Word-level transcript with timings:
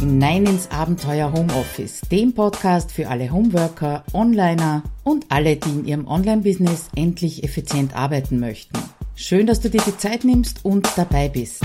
hinein 0.00 0.46
ins 0.46 0.70
Abenteuer 0.70 1.30
Homeoffice, 1.30 2.00
dem 2.10 2.32
Podcast 2.32 2.90
für 2.90 3.08
alle 3.08 3.30
Homeworker, 3.30 4.02
Onliner 4.14 4.82
und 5.04 5.26
alle, 5.28 5.56
die 5.56 5.68
in 5.68 5.84
ihrem 5.84 6.08
Online-Business 6.08 6.88
endlich 6.96 7.44
effizient 7.44 7.94
arbeiten 7.94 8.40
möchten. 8.40 8.78
Schön, 9.14 9.46
dass 9.46 9.60
du 9.60 9.68
dir 9.68 9.82
die 9.86 9.98
Zeit 9.98 10.24
nimmst 10.24 10.64
und 10.64 10.88
dabei 10.96 11.28
bist. 11.28 11.62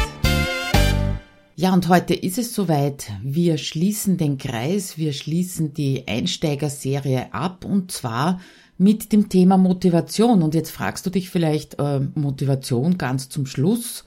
Ja, 1.55 1.73
und 1.73 1.88
heute 1.88 2.13
ist 2.13 2.38
es 2.38 2.54
soweit. 2.54 3.09
Wir 3.23 3.57
schließen 3.57 4.18
den 4.18 4.38
Kreis, 4.38 4.97
wir 4.97 5.13
schließen 5.13 5.73
die 5.73 6.05
Einsteigerserie 6.05 7.33
ab 7.33 7.63
und 7.63 7.93
zwar 7.93 8.41
mit 8.77 9.13
dem 9.13 9.29
Thema 9.29 9.55
Motivation. 9.57 10.43
Und 10.43 10.55
jetzt 10.55 10.71
fragst 10.71 11.05
du 11.05 11.09
dich 11.09 11.29
vielleicht, 11.29 11.79
äh, 11.79 12.02
Motivation 12.15 12.97
ganz 12.97 13.29
zum 13.29 13.46
Schluss? 13.46 14.04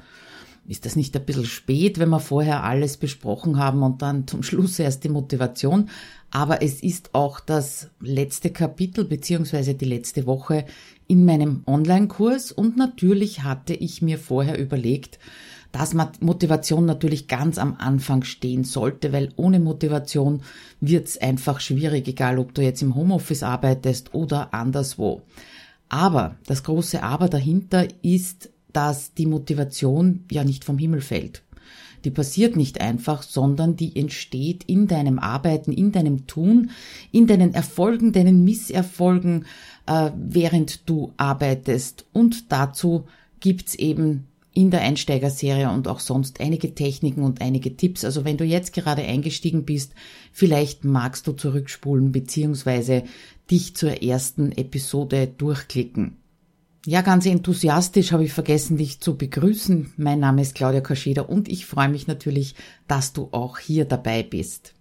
Ist 0.68 0.84
das 0.84 0.96
nicht 0.96 1.16
ein 1.16 1.24
bisschen 1.24 1.46
spät, 1.46 1.98
wenn 1.98 2.10
wir 2.10 2.20
vorher 2.20 2.62
alles 2.62 2.98
besprochen 2.98 3.58
haben 3.58 3.82
und 3.82 4.02
dann 4.02 4.26
zum 4.26 4.42
Schluss 4.42 4.78
erst 4.78 5.02
die 5.02 5.08
Motivation? 5.08 5.88
Aber 6.30 6.60
es 6.60 6.82
ist 6.82 7.14
auch 7.14 7.40
das 7.40 7.88
letzte 8.00 8.50
Kapitel 8.50 9.06
beziehungsweise 9.06 9.72
die 9.74 9.86
letzte 9.86 10.26
Woche 10.26 10.66
in 11.06 11.24
meinem 11.24 11.62
Online-Kurs 11.66 12.52
und 12.52 12.76
natürlich 12.76 13.44
hatte 13.44 13.72
ich 13.72 14.02
mir 14.02 14.18
vorher 14.18 14.58
überlegt, 14.58 15.18
dass 15.72 15.94
Motivation 16.20 16.84
natürlich 16.84 17.28
ganz 17.28 17.56
am 17.56 17.76
Anfang 17.78 18.24
stehen 18.24 18.64
sollte, 18.64 19.10
weil 19.14 19.32
ohne 19.36 19.60
Motivation 19.60 20.42
wird's 20.82 21.16
einfach 21.16 21.60
schwierig, 21.60 22.06
egal 22.08 22.38
ob 22.38 22.52
du 22.52 22.60
jetzt 22.62 22.82
im 22.82 22.94
Homeoffice 22.94 23.42
arbeitest 23.42 24.12
oder 24.12 24.52
anderswo. 24.52 25.22
Aber 25.88 26.36
das 26.46 26.62
große 26.62 27.02
Aber 27.02 27.30
dahinter 27.30 27.88
ist 28.02 28.50
dass 28.72 29.14
die 29.14 29.26
Motivation 29.26 30.24
ja 30.30 30.44
nicht 30.44 30.64
vom 30.64 30.78
Himmel 30.78 31.00
fällt. 31.00 31.42
Die 32.04 32.10
passiert 32.10 32.56
nicht 32.56 32.80
einfach, 32.80 33.22
sondern 33.22 33.76
die 33.76 33.96
entsteht 33.96 34.64
in 34.64 34.86
deinem 34.86 35.18
Arbeiten, 35.18 35.72
in 35.72 35.92
deinem 35.92 36.26
Tun, 36.26 36.70
in 37.10 37.26
deinen 37.26 37.54
Erfolgen, 37.54 38.12
deinen 38.12 38.44
Misserfolgen, 38.44 39.46
äh, 39.86 40.10
während 40.16 40.88
du 40.88 41.12
arbeitest. 41.16 42.06
Und 42.12 42.52
dazu 42.52 43.06
gibt's 43.40 43.74
eben 43.74 44.28
in 44.54 44.70
der 44.70 44.80
Einsteigerserie 44.80 45.70
und 45.70 45.86
auch 45.86 46.00
sonst 46.00 46.40
einige 46.40 46.74
Techniken 46.74 47.22
und 47.22 47.40
einige 47.40 47.76
Tipps. 47.76 48.04
Also 48.04 48.24
wenn 48.24 48.36
du 48.36 48.44
jetzt 48.44 48.72
gerade 48.72 49.02
eingestiegen 49.02 49.64
bist, 49.64 49.92
vielleicht 50.32 50.84
magst 50.84 51.26
du 51.26 51.32
zurückspulen 51.32 52.10
beziehungsweise 52.10 53.04
dich 53.50 53.76
zur 53.76 54.02
ersten 54.02 54.52
Episode 54.52 55.28
durchklicken. 55.28 56.16
Ja, 56.88 57.02
ganz 57.02 57.26
enthusiastisch 57.26 58.12
habe 58.12 58.24
ich 58.24 58.32
vergessen, 58.32 58.78
dich 58.78 58.98
zu 58.98 59.18
begrüßen. 59.18 59.92
Mein 59.98 60.20
Name 60.20 60.40
ist 60.40 60.54
Claudia 60.54 60.80
Kascheda 60.80 61.20
und 61.20 61.46
ich 61.46 61.66
freue 61.66 61.90
mich 61.90 62.06
natürlich, 62.06 62.54
dass 62.86 63.12
du 63.12 63.28
auch 63.30 63.58
hier 63.58 63.84
dabei 63.84 64.22
bist. 64.22 64.72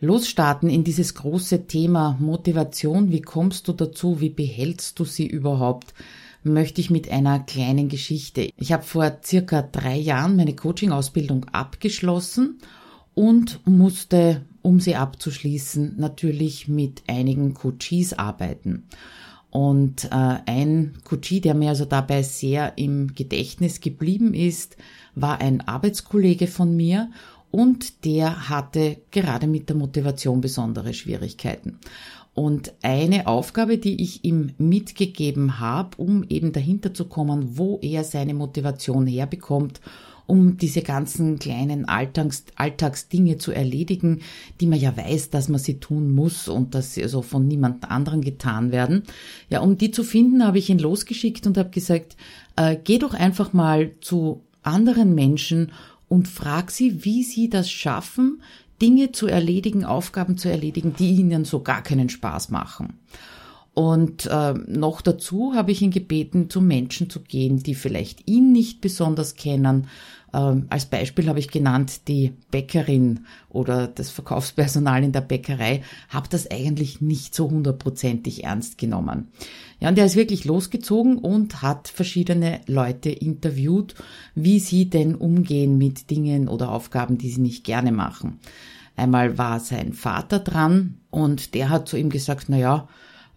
Losstarten 0.00 0.70
in 0.70 0.82
dieses 0.82 1.14
große 1.14 1.66
Thema 1.66 2.16
Motivation. 2.18 3.12
Wie 3.12 3.20
kommst 3.20 3.68
du 3.68 3.74
dazu? 3.74 4.18
Wie 4.22 4.30
behältst 4.30 4.98
du 4.98 5.04
sie 5.04 5.26
überhaupt? 5.26 5.92
Möchte 6.42 6.80
ich 6.80 6.88
mit 6.88 7.10
einer 7.10 7.40
kleinen 7.40 7.90
Geschichte. 7.90 8.48
Ich 8.56 8.72
habe 8.72 8.84
vor 8.84 9.18
circa 9.22 9.60
drei 9.60 9.98
Jahren 9.98 10.36
meine 10.36 10.56
Coaching-Ausbildung 10.56 11.44
abgeschlossen 11.52 12.60
und 13.12 13.60
musste, 13.66 14.40
um 14.62 14.80
sie 14.80 14.94
abzuschließen, 14.94 15.96
natürlich 15.98 16.66
mit 16.66 17.02
einigen 17.08 17.52
Coaches 17.52 18.14
arbeiten. 18.14 18.84
Und 19.52 20.06
äh, 20.06 20.08
ein 20.46 20.94
Coachie, 21.04 21.42
der 21.42 21.52
mir 21.52 21.68
also 21.68 21.84
dabei 21.84 22.22
sehr 22.22 22.78
im 22.78 23.14
Gedächtnis 23.14 23.82
geblieben 23.82 24.32
ist, 24.32 24.78
war 25.14 25.42
ein 25.42 25.60
Arbeitskollege 25.60 26.46
von 26.46 26.74
mir 26.74 27.10
und 27.50 28.06
der 28.06 28.48
hatte 28.48 28.96
gerade 29.10 29.46
mit 29.46 29.68
der 29.68 29.76
Motivation 29.76 30.40
besondere 30.40 30.94
Schwierigkeiten. 30.94 31.78
Und 32.32 32.72
eine 32.80 33.26
Aufgabe, 33.26 33.76
die 33.76 34.02
ich 34.02 34.24
ihm 34.24 34.54
mitgegeben 34.56 35.60
habe, 35.60 35.98
um 35.98 36.24
eben 36.30 36.52
dahinter 36.52 36.94
zu 36.94 37.04
kommen, 37.04 37.58
wo 37.58 37.78
er 37.82 38.04
seine 38.04 38.32
Motivation 38.32 39.06
herbekommt 39.06 39.82
um 40.26 40.56
diese 40.56 40.82
ganzen 40.82 41.38
kleinen 41.38 41.88
Alltags, 41.88 42.44
Alltagsdinge 42.56 43.38
zu 43.38 43.52
erledigen, 43.52 44.20
die 44.60 44.66
man 44.66 44.80
ja 44.80 44.96
weiß, 44.96 45.30
dass 45.30 45.48
man 45.48 45.58
sie 45.58 45.78
tun 45.78 46.12
muss 46.12 46.48
und 46.48 46.74
dass 46.74 46.94
sie 46.94 47.02
also 47.02 47.22
von 47.22 47.46
niemand 47.46 47.90
anderen 47.90 48.20
getan 48.20 48.72
werden. 48.72 49.02
Ja, 49.48 49.60
um 49.60 49.76
die 49.76 49.90
zu 49.90 50.04
finden, 50.04 50.44
habe 50.44 50.58
ich 50.58 50.70
ihn 50.70 50.78
losgeschickt 50.78 51.46
und 51.46 51.58
habe 51.58 51.70
gesagt, 51.70 52.16
äh, 52.56 52.76
geh 52.82 52.98
doch 52.98 53.14
einfach 53.14 53.52
mal 53.52 53.92
zu 54.00 54.42
anderen 54.62 55.14
Menschen 55.14 55.72
und 56.08 56.28
frag 56.28 56.70
sie, 56.70 57.04
wie 57.04 57.22
sie 57.22 57.48
das 57.48 57.70
schaffen, 57.70 58.42
Dinge 58.80 59.12
zu 59.12 59.28
erledigen, 59.28 59.84
Aufgaben 59.84 60.36
zu 60.36 60.48
erledigen, 60.48 60.94
die 60.98 61.10
ihnen 61.10 61.44
so 61.44 61.62
gar 61.62 61.82
keinen 61.82 62.08
Spaß 62.08 62.50
machen. 62.50 62.98
Und 63.74 64.26
äh, 64.26 64.52
noch 64.52 65.00
dazu 65.00 65.54
habe 65.54 65.72
ich 65.72 65.80
ihn 65.80 65.90
gebeten, 65.90 66.50
zu 66.50 66.60
Menschen 66.60 67.08
zu 67.08 67.20
gehen, 67.20 67.62
die 67.62 67.74
vielleicht 67.74 68.28
ihn 68.28 68.52
nicht 68.52 68.82
besonders 68.82 69.34
kennen. 69.34 69.86
Ähm, 70.34 70.66
als 70.68 70.86
Beispiel 70.86 71.26
habe 71.28 71.38
ich 71.38 71.48
genannt 71.48 72.06
die 72.06 72.34
Bäckerin 72.50 73.26
oder 73.48 73.86
das 73.86 74.10
Verkaufspersonal 74.10 75.02
in 75.04 75.12
der 75.12 75.22
Bäckerei. 75.22 75.82
Habe 76.10 76.28
das 76.28 76.50
eigentlich 76.50 77.00
nicht 77.00 77.34
so 77.34 77.50
hundertprozentig 77.50 78.44
ernst 78.44 78.76
genommen. 78.76 79.28
Ja, 79.80 79.88
und 79.88 79.98
er 79.98 80.04
ist 80.04 80.16
wirklich 80.16 80.44
losgezogen 80.44 81.16
und 81.16 81.62
hat 81.62 81.88
verschiedene 81.88 82.60
Leute 82.66 83.08
interviewt, 83.08 83.94
wie 84.34 84.60
sie 84.60 84.90
denn 84.90 85.14
umgehen 85.14 85.78
mit 85.78 86.10
Dingen 86.10 86.48
oder 86.48 86.70
Aufgaben, 86.70 87.16
die 87.16 87.30
sie 87.30 87.40
nicht 87.40 87.64
gerne 87.64 87.92
machen. 87.92 88.38
Einmal 88.96 89.38
war 89.38 89.60
sein 89.60 89.94
Vater 89.94 90.38
dran 90.40 90.98
und 91.10 91.54
der 91.54 91.70
hat 91.70 91.88
zu 91.88 91.96
ihm 91.96 92.10
gesagt, 92.10 92.46
na 92.48 92.58
ja, 92.58 92.88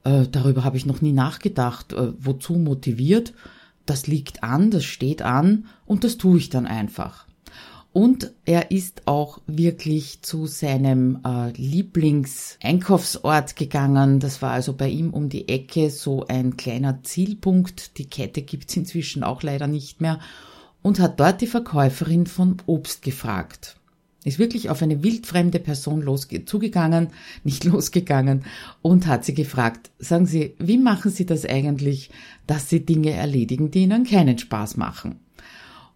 äh, 0.05 0.27
darüber 0.31 0.63
habe 0.63 0.77
ich 0.77 0.85
noch 0.85 1.01
nie 1.01 1.11
nachgedacht. 1.11 1.91
Äh, 1.91 2.13
wozu 2.19 2.53
motiviert? 2.53 3.33
Das 3.85 4.07
liegt 4.07 4.43
an, 4.43 4.71
das 4.71 4.85
steht 4.85 5.21
an 5.21 5.65
und 5.85 6.03
das 6.03 6.17
tue 6.17 6.37
ich 6.37 6.49
dann 6.49 6.65
einfach. 6.65 7.25
Und 7.91 8.33
er 8.43 8.71
ist 8.71 9.03
auch 9.05 9.39
wirklich 9.47 10.21
zu 10.21 10.47
seinem 10.47 11.19
äh, 11.25 11.51
Lieblingseinkaufsort 11.51 13.55
gegangen. 13.55 14.19
Das 14.19 14.41
war 14.41 14.51
also 14.51 14.73
bei 14.73 14.89
ihm 14.89 15.11
um 15.11 15.29
die 15.29 15.47
Ecke 15.47 15.89
so 15.89 16.25
ein 16.27 16.57
kleiner 16.57 17.03
Zielpunkt. 17.03 17.97
Die 17.97 18.09
Kette 18.09 18.41
gibt's 18.41 18.75
inzwischen 18.75 19.23
auch 19.23 19.43
leider 19.43 19.67
nicht 19.67 20.01
mehr. 20.01 20.19
Und 20.81 20.99
hat 20.99 21.19
dort 21.19 21.41
die 21.41 21.47
Verkäuferin 21.47 22.27
von 22.27 22.57
Obst 22.65 23.01
gefragt 23.01 23.77
ist 24.25 24.39
wirklich 24.39 24.69
auf 24.69 24.81
eine 24.81 25.03
wildfremde 25.03 25.59
Person 25.59 26.01
losge 26.01 26.45
zugegangen, 26.45 27.09
nicht 27.43 27.63
losgegangen 27.63 28.43
und 28.81 29.07
hat 29.07 29.23
sie 29.23 29.33
gefragt, 29.33 29.91
sagen 29.99 30.25
Sie, 30.25 30.55
wie 30.59 30.77
machen 30.77 31.11
Sie 31.11 31.25
das 31.25 31.45
eigentlich, 31.45 32.09
dass 32.47 32.69
Sie 32.69 32.85
Dinge 32.85 33.11
erledigen, 33.11 33.71
die 33.71 33.83
Ihnen 33.83 34.03
keinen 34.03 34.37
Spaß 34.37 34.77
machen? 34.77 35.19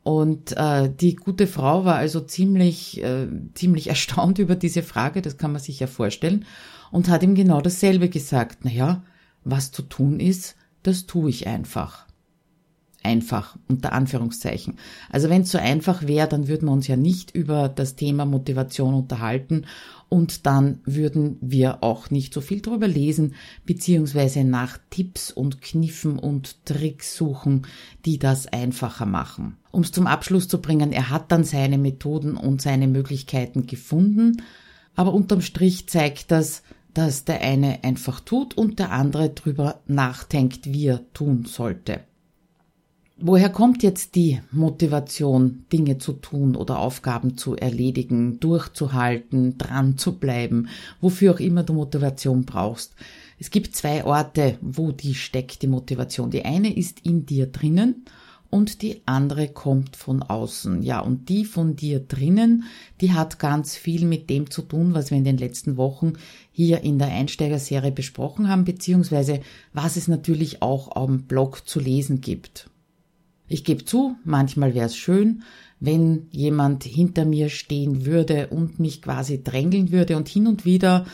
Und 0.04 0.56
äh, 0.56 0.90
die 0.90 1.16
gute 1.16 1.46
Frau 1.46 1.86
war 1.86 1.96
also 1.96 2.22
ziemlich, 2.22 3.04
äh, 3.04 3.28
ziemlich 3.54 3.88
erstaunt 3.90 4.40
über 4.40 4.56
diese 4.56 4.84
Frage, 4.84 5.22
das 5.22 5.38
kann 5.38 5.52
man 5.52 5.62
sich 5.62 5.80
ja 5.80 5.88
vorstellen, 5.88 6.46
und 6.92 7.10
hat 7.10 7.22
ihm 7.22 7.36
genau 7.36 7.62
dasselbe 7.62 8.10
gesagt. 8.10 8.66
Naja, 8.66 9.04
was 9.44 9.72
zu 9.72 9.84
tun 9.84 10.20
ist, 10.20 10.56
das 10.82 11.06
tue 11.06 11.30
ich 11.30 11.46
einfach 11.46 12.09
einfach, 13.04 13.58
unter 13.68 13.94
Anführungszeichen. 13.94 14.78
Also 15.10 15.30
wenn 15.30 15.44
es 15.44 15.52
so 15.52 15.58
einfach 15.58 16.06
wäre, 16.06 16.28
dann 16.28 16.48
würden 16.48 16.68
wir 16.68 16.74
uns 16.74 16.88
ja 16.88 16.98
nicht 16.98 17.32
über 17.32 17.70
das 17.70 17.96
Thema 17.96 18.26
Motivation 18.26 18.94
unterhalten 18.94 19.66
und 20.10 20.46
dann 20.46 20.80
würden 20.86 21.38
wir 21.40 21.84
auch 21.84 22.10
nicht 22.10 22.34
so 22.34 22.42
viel 22.42 22.62
drüber 22.62 22.88
lesen, 22.88 23.36
beziehungsweise 23.66 24.44
nach 24.44 24.80
Tipps 24.90 25.32
und 25.32 25.62
Kniffen 25.62 26.20
und 26.20 26.66
Tricks 26.66 27.16
suchen, 27.16 27.68
die 28.06 28.20
das 28.20 28.48
einfacher 28.48 29.06
machen. 29.06 29.58
Um 29.72 29.82
es 29.82 29.92
zum 29.92 30.08
Abschluss 30.08 30.48
zu 30.48 30.62
bringen, 30.62 30.92
er 30.92 31.10
hat 31.10 31.32
dann 31.32 31.44
seine 31.44 31.78
Methoden 31.78 32.36
und 32.36 32.62
seine 32.62 32.88
Möglichkeiten 32.88 33.68
gefunden, 33.68 34.42
aber 34.96 35.14
unterm 35.14 35.42
Strich 35.42 35.88
zeigt 35.88 36.32
das, 36.32 36.64
dass 36.94 37.24
der 37.24 37.42
eine 37.42 37.84
einfach 37.84 38.20
tut 38.20 38.58
und 38.58 38.80
der 38.80 38.92
andere 38.92 39.30
drüber 39.30 39.80
nachdenkt, 39.86 40.74
wie 40.74 40.88
er 40.88 41.14
tun 41.14 41.46
sollte. 41.46 42.02
Woher 43.22 43.50
kommt 43.50 43.84
jetzt 43.84 44.16
die 44.16 44.40
Motivation, 44.50 45.66
Dinge 45.74 45.98
zu 45.98 46.14
tun 46.14 46.56
oder 46.56 46.80
Aufgaben 46.80 47.36
zu 47.36 47.54
erledigen, 47.54 48.40
durchzuhalten, 48.40 49.58
dran 49.58 49.98
zu 49.98 50.14
bleiben, 50.14 50.70
wofür 51.02 51.34
auch 51.34 51.42
immer 51.42 51.64
du 51.64 51.74
Motivation 51.74 52.46
brauchst? 52.46 52.96
Es 53.38 53.52
gibt 53.52 53.76
zwei 53.76 54.06
Orte, 54.06 54.58
wo 54.62 54.94
die 54.94 55.16
steckt, 55.16 55.62
die 55.64 55.68
Motivation. 55.68 56.32
Die 56.32 56.46
eine 56.46 56.74
ist 56.74 57.06
in 57.06 57.26
dir 57.26 57.48
drinnen 57.48 58.06
und 58.50 58.82
die 58.82 59.02
andere 59.06 59.50
kommt 59.50 59.98
von 59.98 60.24
außen. 60.24 60.82
Ja, 60.82 61.02
und 61.02 61.28
die 61.28 61.44
von 61.44 61.76
dir 61.76 62.00
drinnen, 62.00 62.64
die 63.02 63.12
hat 63.12 63.38
ganz 63.38 63.76
viel 63.76 64.06
mit 64.06 64.30
dem 64.30 64.50
zu 64.50 64.62
tun, 64.62 64.94
was 64.94 65.12
wir 65.12 65.18
in 65.18 65.26
den 65.26 65.38
letzten 65.38 65.76
Wochen 65.76 66.14
hier 66.54 66.84
in 66.84 67.00
der 67.00 67.10
Einsteigerserie 67.10 67.92
besprochen 67.92 68.48
haben, 68.48 68.64
beziehungsweise 68.64 69.42
was 69.74 69.98
es 69.98 70.08
natürlich 70.08 70.62
auch 70.62 70.96
am 70.96 71.24
Blog 71.24 71.68
zu 71.68 71.82
lesen 71.82 72.22
gibt. 72.22 72.70
Ich 73.50 73.64
gebe 73.64 73.84
zu, 73.84 74.16
manchmal 74.24 74.74
wäre 74.76 74.86
es 74.86 74.96
schön, 74.96 75.44
wenn 75.80 76.28
jemand 76.32 76.84
hinter 76.84 77.26
mir 77.26 77.50
stehen 77.50 78.06
würde 78.06 78.48
und 78.48 78.80
mich 78.80 79.02
quasi 79.02 79.44
drängeln 79.44 79.92
würde 79.92 80.18
und 80.18 80.28
hin 80.28 80.48
und 80.48 80.66
wieder 80.66 81.06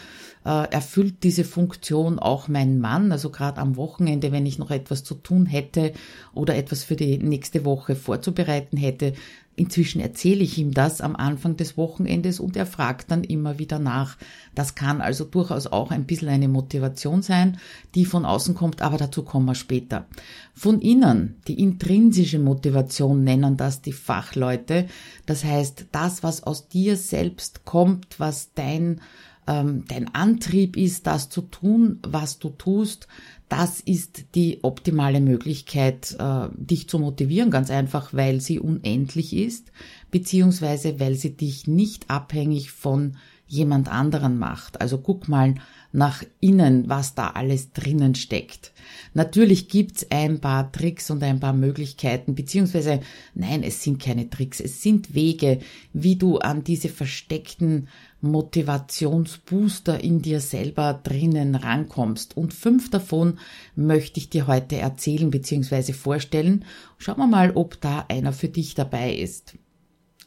äh, 0.44 0.70
erfüllt 0.72 1.24
diese 1.24 1.44
Funktion 1.44 2.20
auch 2.20 2.48
mein 2.48 2.80
Mann. 2.80 3.12
Also 3.12 3.30
gerade 3.30 3.60
am 3.60 3.78
Wochenende, 3.78 4.32
wenn 4.32 4.46
ich 4.46 4.60
noch 4.60 4.72
etwas 4.72 5.04
zu 5.04 5.16
tun 5.16 5.46
hätte 5.46 5.94
oder 6.34 6.56
etwas 6.56 6.84
für 6.84 6.96
die 6.96 7.18
nächste 7.18 7.66
Woche 7.66 7.96
vorzubereiten 7.96 8.78
hätte. 8.78 9.14
Inzwischen 9.58 10.02
erzähle 10.02 10.44
ich 10.44 10.58
ihm 10.58 10.74
das 10.74 11.00
am 11.00 11.16
Anfang 11.16 11.56
des 11.56 11.78
Wochenendes 11.78 12.42
und 12.42 12.58
er 12.58 12.66
fragt 12.66 13.10
dann 13.10 13.24
immer 13.24 13.58
wieder 13.58 13.80
nach. 13.80 14.18
Das 14.54 14.76
kann 14.76 15.00
also 15.00 15.24
durchaus 15.24 15.68
auch 15.68 15.92
ein 15.92 16.06
bisschen 16.06 16.28
eine 16.28 16.50
Motivation 16.50 17.22
sein, 17.22 17.58
die 17.96 18.06
von 18.06 18.26
außen 18.26 18.54
kommt, 18.54 18.82
aber 18.82 18.98
dazu 18.98 19.24
kommen 19.24 19.46
wir 19.46 19.56
später. 19.56 20.08
Von 20.54 20.82
innen, 20.82 21.42
die 21.48 21.60
intrinsische 21.62 22.40
Motivation 22.40 23.24
nennen 23.24 23.56
das 23.56 23.82
die 23.82 23.94
Fachleute. 23.94 24.88
Das 25.26 25.46
heißt, 25.46 25.86
das, 25.92 26.22
was 26.22 26.44
aus 26.44 26.68
dir 26.68 26.98
selbst 26.98 27.64
kommt, 27.64 28.20
was 28.20 28.54
dein 28.54 29.00
ähm, 29.48 29.86
dein 29.88 30.14
Antrieb 30.14 30.76
ist, 30.76 31.08
das 31.08 31.30
zu 31.30 31.42
tun, 31.42 32.00
was 32.02 32.40
du 32.40 32.50
tust, 32.50 33.08
das 33.50 33.80
ist 33.80 34.36
die 34.36 34.60
optimale 34.64 35.22
Möglichkeit, 35.22 36.16
äh, 36.20 36.48
dich 36.56 36.90
zu 36.90 37.00
motivieren, 37.00 37.52
ganz 37.52 37.70
einfach, 37.70 38.14
weil 38.14 38.42
sie 38.42 38.60
unendlich 38.60 39.36
ist, 39.36 39.72
beziehungsweise 40.12 41.00
weil 41.00 41.16
sie 41.16 41.36
dich 41.36 41.68
nicht 41.68 42.10
abhängig 42.10 42.72
von 42.72 43.18
jemand 43.48 43.90
anderen 43.90 44.40
macht. 44.40 44.82
Also 44.82 44.98
guck 44.98 45.28
mal 45.28 45.56
nach 45.96 46.24
innen, 46.42 46.90
was 46.90 47.16
da 47.16 47.30
alles 47.30 47.72
drinnen 47.72 48.16
steckt. 48.16 48.74
Natürlich 49.14 49.70
gibt's 49.70 50.06
ein 50.12 50.42
paar 50.42 50.70
Tricks 50.72 51.10
und 51.10 51.24
ein 51.24 51.40
paar 51.40 51.54
Möglichkeiten, 51.54 52.36
beziehungsweise 52.36 53.00
nein, 53.34 53.64
es 53.64 53.82
sind 53.82 54.02
keine 54.02 54.30
Tricks, 54.30 54.60
es 54.60 54.82
sind 54.82 55.16
Wege, 55.16 55.60
wie 55.94 56.18
du 56.18 56.38
an 56.38 56.66
diese 56.66 56.90
versteckten 56.90 57.88
Motivationsbooster 58.20 60.04
in 60.04 60.22
dir 60.22 60.42
selber 60.42 61.00
drinnen 61.02 61.56
rankommst. 61.56 62.36
Und 62.36 62.54
fünf 62.54 62.90
davon 62.90 63.40
möchte 63.76 64.20
ich 64.20 64.30
dir 64.30 64.48
heute 64.48 64.76
erzählen 64.76 65.32
bzw. 65.32 65.94
vorstellen. 65.94 66.66
Schauen 66.98 67.20
wir 67.20 67.28
mal, 67.28 67.52
ob 67.56 67.80
da 67.80 68.06
einer 68.10 68.34
für 68.34 68.50
dich 68.50 68.76
dabei 68.76 69.16
ist. 69.16 69.58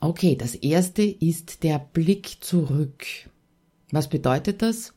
Okay, 0.01 0.35
das 0.35 0.55
erste 0.55 1.03
ist 1.03 1.63
der 1.63 1.79
Blick 1.79 2.39
zurück. 2.41 3.05
Was 3.91 4.09
bedeutet 4.09 4.63
das? 4.63 4.95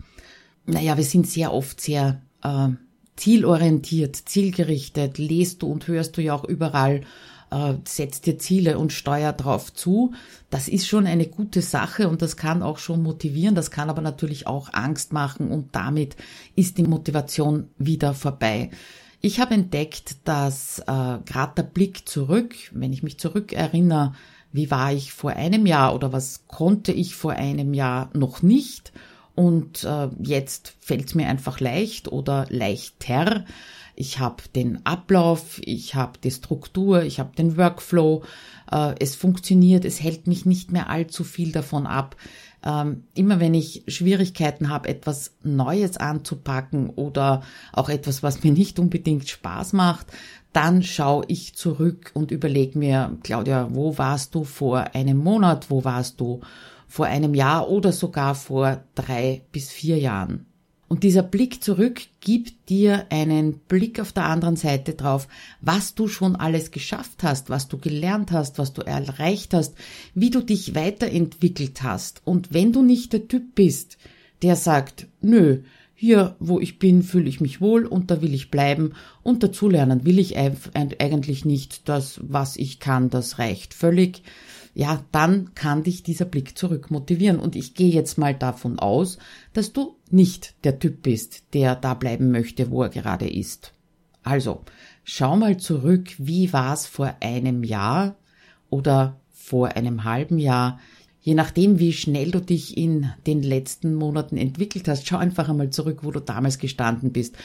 Naja, 0.66 0.98
wir 0.98 1.04
sind 1.04 1.28
sehr 1.28 1.54
oft 1.54 1.82
sehr 1.82 2.22
äh, 2.44 2.70
zielorientiert, 3.16 4.16
zielgerichtet, 4.16 5.18
lest 5.18 5.62
du 5.62 5.68
und 5.68 5.88
hörst 5.88 6.18
du 6.18 6.22
ja 6.22 6.34
auch 6.34 6.44
überall 6.44 7.02
äh, 7.52 7.74
setz 7.86 8.22
dir 8.22 8.40
Ziele 8.40 8.80
und 8.80 8.92
steuer 8.94 9.34
drauf 9.34 9.74
zu. 9.74 10.14
Das 10.50 10.68
ist 10.68 10.88
schon 10.88 11.06
eine 11.06 11.28
gute 11.28 11.62
Sache 11.62 12.10
und 12.10 12.22
das 12.22 12.38
kann 12.38 12.64
auch 12.64 12.80
schon 12.80 13.04
motivieren, 13.04 13.56
das 13.56 13.70
kann 13.70 13.90
aber 13.90 14.02
natürlich 14.02 14.48
auch 14.48 14.70
Angst 14.74 15.14
machen 15.14 15.50
und 15.52 15.76
damit 15.76 16.16
ist 16.56 16.78
die 16.78 16.84
Motivation 16.84 17.68
wieder 17.78 18.14
vorbei. 18.14 18.72
Ich 19.20 19.40
habe 19.40 19.54
entdeckt, 19.54 20.16
dass 20.24 20.80
äh, 20.80 20.84
gerade 20.86 21.54
der 21.58 21.64
Blick 21.64 22.10
zurück, 22.10 22.56
wenn 22.72 22.92
ich 22.92 23.04
mich 23.04 23.20
zurückerinnere, 23.20 24.14
wie 24.52 24.72
war 24.72 24.92
ich 24.92 25.14
vor 25.14 25.32
einem 25.32 25.66
Jahr 25.66 25.94
oder 25.94 26.12
was 26.12 26.48
konnte 26.48 26.92
ich 26.92 27.16
vor 27.16 27.34
einem 27.34 27.74
Jahr 27.74 28.10
noch 28.14 28.42
nicht 28.42 28.92
und 29.36 29.84
äh, 29.84 30.10
jetzt 30.22 30.74
fällt 30.80 31.08
es 31.08 31.16
mir 31.16 31.28
einfach 31.28 31.60
leicht 31.60 32.08
oder 32.08 32.46
leichter, 32.50 33.46
ich 33.96 34.20
habe 34.20 34.44
den 34.56 34.86
Ablauf, 34.86 35.60
ich 35.64 35.96
habe 35.96 36.14
die 36.24 36.32
Struktur, 36.32 37.04
ich 37.04 37.20
habe 37.20 37.36
den 37.36 37.58
Workflow, 37.58 38.24
äh, 38.72 38.96
es 39.00 39.16
funktioniert, 39.16 39.86
es 39.86 40.02
hält 40.02 40.28
mich 40.28 40.46
nicht 40.46 40.72
mehr 40.72 40.90
allzu 40.90 41.24
viel 41.24 41.52
davon 41.52 41.86
ab. 41.86 42.16
Ähm, 42.64 43.04
immer 43.16 43.40
wenn 43.40 43.54
ich 43.54 43.84
Schwierigkeiten 43.88 44.70
habe, 44.70 44.90
etwas 44.90 45.34
Neues 45.44 45.98
anzupacken 45.98 46.90
oder 46.90 47.44
auch 47.74 47.90
etwas, 47.90 48.24
was 48.24 48.44
mir 48.44 48.52
nicht 48.52 48.80
unbedingt 48.80 49.28
Spaß 49.28 49.74
macht, 49.74 50.08
dann 50.54 50.84
schaue 50.84 51.26
ich 51.28 51.56
zurück 51.56 52.12
und 52.14 52.32
überlege 52.32 52.78
mir, 52.78 53.18
Claudia, 53.24 53.70
wo 53.72 53.98
warst 53.98 54.36
du 54.36 54.44
vor 54.44 54.96
einem 54.96 55.18
Monat, 55.18 55.70
wo 55.70 55.84
warst 55.84 56.20
du 56.20 56.42
vor 56.92 57.06
einem 57.06 57.34
Jahr 57.34 57.70
oder 57.70 57.94
sogar 57.94 58.36
vor 58.36 58.84
drei 58.96 59.44
bis 59.54 59.72
vier 59.72 59.98
Jahren? 59.98 60.46
Und 60.90 61.04
dieser 61.04 61.24
Blick 61.24 61.64
zurück 61.64 62.02
gibt 62.20 62.68
dir 62.68 63.06
einen 63.10 63.60
Blick 63.60 64.02
auf 64.02 64.12
der 64.12 64.26
anderen 64.26 64.58
Seite 64.58 64.94
drauf, 64.94 65.30
was 65.62 65.96
du 65.96 66.10
schon 66.10 66.36
alles 66.36 66.70
geschafft 66.72 67.24
hast, 67.24 67.50
was 67.50 67.70
du 67.70 67.78
gelernt 67.78 68.34
hast, 68.34 68.60
was 68.60 68.74
du 68.74 68.82
erreicht 68.82 69.54
hast, 69.54 69.74
wie 70.16 70.32
du 70.32 70.42
dich 70.42 70.76
weiterentwickelt 70.76 71.82
hast. 71.82 72.22
Und 72.26 72.54
wenn 72.54 72.74
du 72.74 72.82
nicht 72.82 73.14
der 73.14 73.30
Typ 73.30 73.56
bist, 73.56 73.98
der 74.42 74.58
sagt, 74.58 75.08
nö, 75.22 75.62
hier, 76.02 76.36
wo 76.40 76.60
ich 76.60 76.80
bin, 76.80 77.04
fühle 77.04 77.30
ich 77.30 77.42
mich 77.42 77.62
wohl 77.62 77.86
und 77.86 78.10
da 78.10 78.24
will 78.24 78.34
ich 78.34 78.50
bleiben 78.50 78.94
und 79.22 79.44
dazulernen 79.44 80.04
will 80.04 80.18
ich 80.18 80.36
eigentlich 80.36 81.46
nicht. 81.46 81.88
Das, 81.88 82.20
was 82.24 82.58
ich 82.58 82.80
kann, 82.80 83.12
das 83.12 83.38
reicht 83.38 83.76
völlig 83.76 84.24
ja, 84.74 85.04
dann 85.12 85.54
kann 85.54 85.84
dich 85.84 86.02
dieser 86.04 86.26
Blick 86.26 86.58
zurück 86.58 86.92
motivieren. 86.92 87.40
Und 87.40 87.56
ich 87.56 87.74
gehe 87.74 87.92
jetzt 87.92 88.18
mal 88.18 88.34
davon 88.34 88.80
aus, 88.80 89.18
dass 89.54 89.74
du 89.74 89.98
nicht 90.10 90.56
der 90.64 90.80
Typ 90.80 91.04
bist, 91.04 91.54
der 91.54 91.76
da 91.76 91.94
bleiben 91.94 92.32
möchte, 92.32 92.72
wo 92.72 92.84
er 92.84 92.90
gerade 92.90 93.30
ist. 93.30 93.74
Also, 94.24 94.62
schau 95.04 95.36
mal 95.36 95.58
zurück, 95.58 96.16
wie 96.18 96.54
war 96.54 96.74
es 96.74 96.86
vor 96.86 97.16
einem 97.20 97.64
Jahr 97.64 98.16
oder 98.70 99.20
vor 99.30 99.76
einem 99.76 100.06
halben 100.06 100.40
Jahr, 100.40 100.80
je 101.22 101.36
nachdem, 101.36 101.80
wie 101.80 101.94
schnell 101.94 102.32
du 102.32 102.42
dich 102.42 102.78
in 102.78 103.12
den 103.28 103.44
letzten 103.44 103.94
Monaten 103.94 104.38
entwickelt 104.38 104.88
hast, 104.88 105.08
schau 105.08 105.18
einfach 105.18 105.50
einmal 105.50 105.70
zurück, 105.70 106.00
wo 106.02 106.12
du 106.12 106.20
damals 106.20 106.58
gestanden 106.58 107.12
bist. 107.12 107.36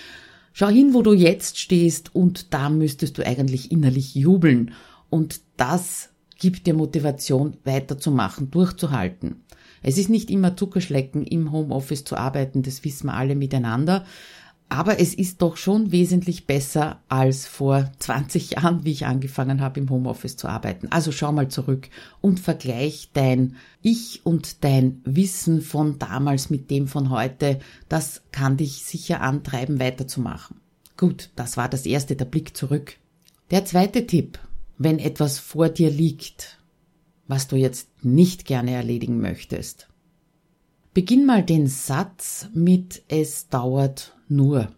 Schau 0.53 0.69
hin, 0.69 0.95
wo 0.95 1.03
du 1.03 1.13
jetzt 1.13 1.59
stehst 1.59 2.15
und 2.15 2.55
da 2.55 2.71
müsstest 2.71 3.19
du 3.19 3.27
eigentlich 3.27 3.71
innerlich 3.71 4.15
jubeln. 4.15 4.73
Und 5.11 5.43
das 5.59 6.09
gibt 6.39 6.67
dir 6.67 6.75
Motivation, 6.75 7.59
weiterzumachen, 7.65 8.51
durchzuhalten. 8.51 9.43
Es 9.83 9.99
ist 9.99 10.09
nicht 10.09 10.31
immer 10.31 10.57
Zuckerschlecken, 10.57 11.25
im 11.25 11.53
Homeoffice 11.53 12.05
zu 12.05 12.17
arbeiten, 12.17 12.63
das 12.63 12.83
wissen 12.85 13.07
wir 13.07 13.15
alle 13.15 13.35
miteinander. 13.35 14.05
Aber 14.69 14.99
es 14.99 15.15
ist 15.15 15.43
doch 15.43 15.57
schon 15.57 15.93
wesentlich 15.93 16.47
besser 16.47 17.01
als 17.09 17.47
vor 17.47 17.91
20 17.99 18.51
Jahren, 18.53 18.85
wie 18.85 18.93
ich 18.93 19.07
angefangen 19.07 19.61
habe, 19.61 19.79
im 19.81 19.89
Homeoffice 19.89 20.37
zu 20.37 20.49
arbeiten. 20.49 20.89
Also 20.91 21.13
schau 21.13 21.31
mal 21.31 21.49
zurück 21.49 21.89
und 22.21 22.41
vergleich 22.41 23.11
dein 23.13 23.57
Ich 23.81 24.27
und 24.27 24.65
dein 24.65 25.01
Wissen 25.05 25.63
von 25.63 25.99
damals 25.99 26.51
mit 26.51 26.71
dem 26.71 26.89
von 26.89 27.11
heute. 27.11 27.61
Das 27.89 28.23
kann 28.33 28.57
dich 28.57 28.83
sicher 28.83 29.21
antreiben, 29.21 29.79
weiterzumachen. 29.79 30.61
Gut, 30.97 31.31
das 31.37 31.57
war 31.57 31.69
das 31.69 31.87
erste, 31.87 32.17
der 32.17 32.25
Blick 32.25 32.57
zurück. 32.57 32.97
Der 33.53 33.65
zweite 33.65 34.07
Tipp 34.07 34.41
wenn 34.79 34.99
etwas 34.99 35.39
vor 35.39 35.69
dir 35.69 35.91
liegt, 35.91 36.59
was 37.27 37.49
du 37.49 37.57
jetzt 37.57 37.89
nicht 38.05 38.45
gerne 38.45 38.73
erledigen 38.73 39.21
möchtest. 39.21 39.89
Beginn 40.95 41.27
mal 41.27 41.43
den 41.43 41.67
Satz 41.67 42.49
mit 42.55 43.03
Es 43.09 43.49
dauert 43.49 44.16
nur. 44.31 44.69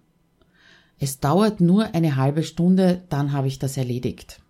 Es 0.99 1.21
dauert 1.21 1.61
nur 1.61 1.95
eine 1.95 2.17
halbe 2.17 2.43
Stunde, 2.43 3.03
dann 3.09 3.33
habe 3.33 3.49
ich 3.49 3.59
das 3.59 3.77
erledigt. 3.77 4.41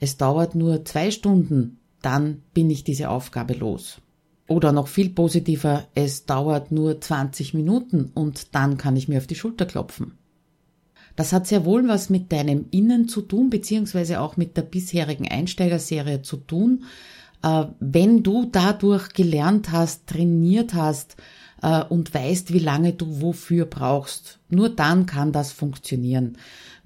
Es 0.00 0.16
dauert 0.16 0.54
nur 0.54 0.84
zwei 0.84 1.10
Stunden, 1.10 1.78
dann 2.02 2.42
bin 2.54 2.70
ich 2.70 2.84
diese 2.84 3.10
Aufgabe 3.10 3.54
los. 3.54 4.00
Oder 4.46 4.72
noch 4.72 4.88
viel 4.88 5.10
positiver, 5.10 5.84
es 5.94 6.24
dauert 6.24 6.72
nur 6.72 7.00
20 7.00 7.52
Minuten 7.52 8.10
und 8.14 8.54
dann 8.54 8.78
kann 8.78 8.96
ich 8.96 9.08
mir 9.08 9.18
auf 9.18 9.26
die 9.26 9.34
Schulter 9.34 9.66
klopfen. 9.66 10.12
Das 11.16 11.32
hat 11.32 11.46
sehr 11.46 11.64
wohl 11.64 11.86
was 11.88 12.10
mit 12.10 12.32
deinem 12.32 12.66
Innen 12.70 13.08
zu 13.08 13.22
tun, 13.22 13.50
beziehungsweise 13.50 14.20
auch 14.20 14.36
mit 14.36 14.56
der 14.56 14.62
bisherigen 14.62 15.28
Einsteigerserie 15.28 16.22
zu 16.22 16.36
tun. 16.36 16.84
Äh, 17.42 17.64
wenn 17.80 18.22
du 18.22 18.46
dadurch 18.50 19.12
gelernt 19.12 19.72
hast, 19.72 20.06
trainiert 20.06 20.74
hast 20.74 21.16
äh, 21.62 21.82
und 21.84 22.12
weißt, 22.14 22.52
wie 22.52 22.58
lange 22.58 22.92
du 22.92 23.20
wofür 23.20 23.66
brauchst, 23.66 24.38
nur 24.48 24.68
dann 24.68 25.06
kann 25.06 25.32
das 25.32 25.52
funktionieren. 25.52 26.36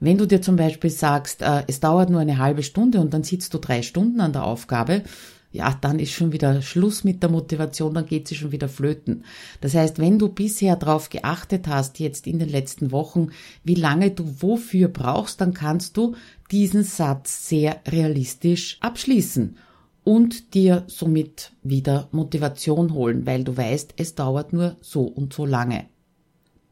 Wenn 0.01 0.19
du 0.19 0.27
dir 0.27 0.43
zum 0.43 0.57
Beispiel 0.57 0.91
sagst, 0.91 1.43
äh, 1.43 1.65
es 1.69 1.81
dauert 1.81 2.11
nur 2.11 2.21
eine 2.21 2.39
halbe 2.39 2.63
Stunde 2.63 3.01
und 3.01 3.15
dann 3.15 3.23
sitzt 3.23 3.55
du 3.55 3.59
drei 3.59 3.83
Stunden 3.83 4.21
an 4.21 4.33
der 4.33 4.45
Aufgabe, 4.45 5.03
ja, 5.53 5.77
dann 5.81 5.99
ist 5.99 6.13
schon 6.13 6.33
wieder 6.33 6.63
Schluss 6.63 7.05
mit 7.05 7.23
der 7.23 7.31
Motivation, 7.31 7.93
dann 7.93 8.07
geht 8.07 8.27
sie 8.27 8.35
schon 8.35 8.53
wieder 8.53 8.69
flöten. 8.69 9.25
Das 9.61 9.75
heißt, 9.75 9.99
wenn 9.99 10.19
du 10.19 10.29
bisher 10.29 10.77
darauf 10.77 11.11
geachtet 11.11 11.69
hast, 11.69 11.99
jetzt 11.99 12.27
in 12.27 12.39
den 12.39 12.49
letzten 12.49 12.91
Wochen, 12.91 13.29
wie 13.63 13.75
lange 13.75 14.11
du 14.11 14.41
wofür 14.41 14.89
brauchst, 14.89 15.43
dann 15.43 15.53
kannst 15.53 15.99
du 15.99 16.15
diesen 16.51 16.85
Satz 16.85 17.49
sehr 17.49 17.81
realistisch 17.87 18.79
abschließen 18.81 19.59
und 20.05 20.55
dir 20.55 20.85
somit 20.87 21.53
wieder 21.63 22.09
Motivation 22.13 22.93
holen, 22.93 23.27
weil 23.27 23.45
du 23.45 23.57
weißt, 23.57 23.95
es 23.97 24.15
dauert 24.15 24.53
nur 24.53 24.77
so 24.81 25.03
und 25.03 25.33
so 25.33 25.47
lange. 25.47 25.87